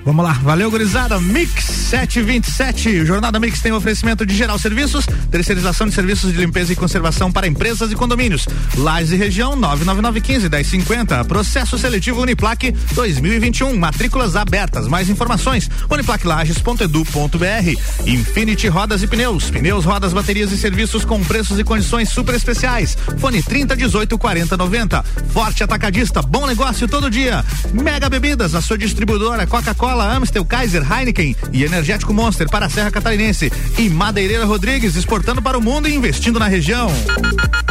Vamos 0.04 0.24
lá, 0.24 0.32
valeu 0.32 0.70
gurizada, 0.70 1.20
Mix 1.20 1.64
727, 1.64 3.04
Jornada 3.04 3.38
Mix 3.38 3.60
tem 3.60 3.72
oferecimento 3.72 4.24
de 4.24 4.34
geral 4.34 4.58
serviços, 4.58 5.04
terceirização 5.30 5.86
de 5.86 5.94
serviços 5.94 6.32
de 6.32 6.38
limpeza 6.38 6.72
e 6.72 6.76
conservação 6.76 7.30
para 7.30 7.46
empresas 7.46 7.92
e 7.92 7.94
condomínios. 7.94 8.48
Lages 8.76 9.12
e 9.12 9.16
região 9.16 9.54
99915 9.56 10.48
1050, 10.48 11.22
processo 11.26 11.76
seletivo 11.76 12.22
Uniplaque 12.22 12.72
2021, 12.94 13.76
matrículas 13.76 14.36
abertas. 14.36 14.88
Mais 14.88 15.10
informações 15.10 15.68
uniplaquelages.edu.br. 15.90 18.06
Infinity 18.06 18.68
Rodas 18.68 19.02
e 19.02 19.06
Pneus, 19.06 19.50
pneus, 19.50 19.84
rodas, 19.84 20.14
baterias 20.14 20.50
e 20.50 20.56
serviços 20.56 21.04
com 21.04 21.22
preços 21.22 21.58
e 21.58 21.64
condições 21.64 22.08
super 22.08 22.34
especiais. 22.34 22.96
Fone 23.18 23.42
30 23.42 23.76
18 23.76 24.16
40 24.16 24.56
90. 24.56 25.02
Forte 25.32 25.62
Atacadista, 25.62 26.22
bom 26.22 26.46
negócio 26.46 26.88
todo 26.88 27.10
dia. 27.10 27.44
Mega 27.74 28.08
Bebidas, 28.08 28.54
a 28.54 28.62
sua 28.62 28.78
distribuidora 28.78 29.46
Coca-Cola 29.46 29.89
Coca-Cola, 29.90 30.14
Amstel, 30.14 30.44
Kaiser, 30.44 30.82
Heineken 30.92 31.36
e 31.52 31.64
Energético 31.64 32.14
Monster 32.14 32.48
para 32.48 32.66
a 32.66 32.68
Serra 32.68 32.90
Catarinense. 32.90 33.52
E 33.76 33.88
Madeireira 33.88 34.44
Rodrigues 34.44 34.94
exportando 34.94 35.42
para 35.42 35.58
o 35.58 35.60
mundo 35.60 35.88
e 35.88 35.94
investindo 35.94 36.38
na 36.38 36.46
região. 36.46 36.88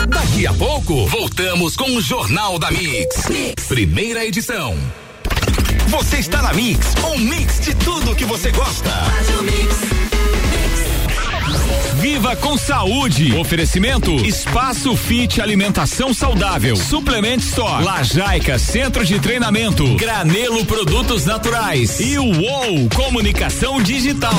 Daqui 0.08 0.45
a 0.45 0.53
pouco, 0.53 1.08
voltamos 1.08 1.77
com 1.77 1.95
o 1.95 2.01
Jornal 2.01 2.60
da 2.60 2.69
mix. 2.71 3.29
mix. 3.29 3.63
Primeira 3.67 4.25
edição. 4.25 4.77
Você 5.88 6.17
está 6.17 6.41
na 6.41 6.53
Mix, 6.53 6.93
um 7.03 7.17
mix 7.17 7.62
de 7.62 7.73
tudo 7.75 8.15
que 8.15 8.25
você 8.25 8.51
gosta. 8.51 8.89
Faz 8.89 9.39
o 9.39 9.43
mix. 9.43 9.75
Viva 12.00 12.34
com 12.34 12.58
saúde. 12.58 13.36
Oferecimento 13.36 14.12
Espaço 14.26 14.96
Fit 14.96 15.42
Alimentação 15.42 16.14
Saudável. 16.14 16.78
Suplement 16.78 17.40
Store. 17.40 17.84
Lajaica 17.84 18.58
Centro 18.58 19.06
de 19.06 19.20
Treinamento. 19.20 19.96
Granelo 19.96 20.66
Produtos 20.66 21.26
Naturais. 21.26 22.00
E 22.00 22.18
o 22.18 22.24
UOL 22.24 22.88
Comunicação 22.96 23.82
Digital. 23.82 24.34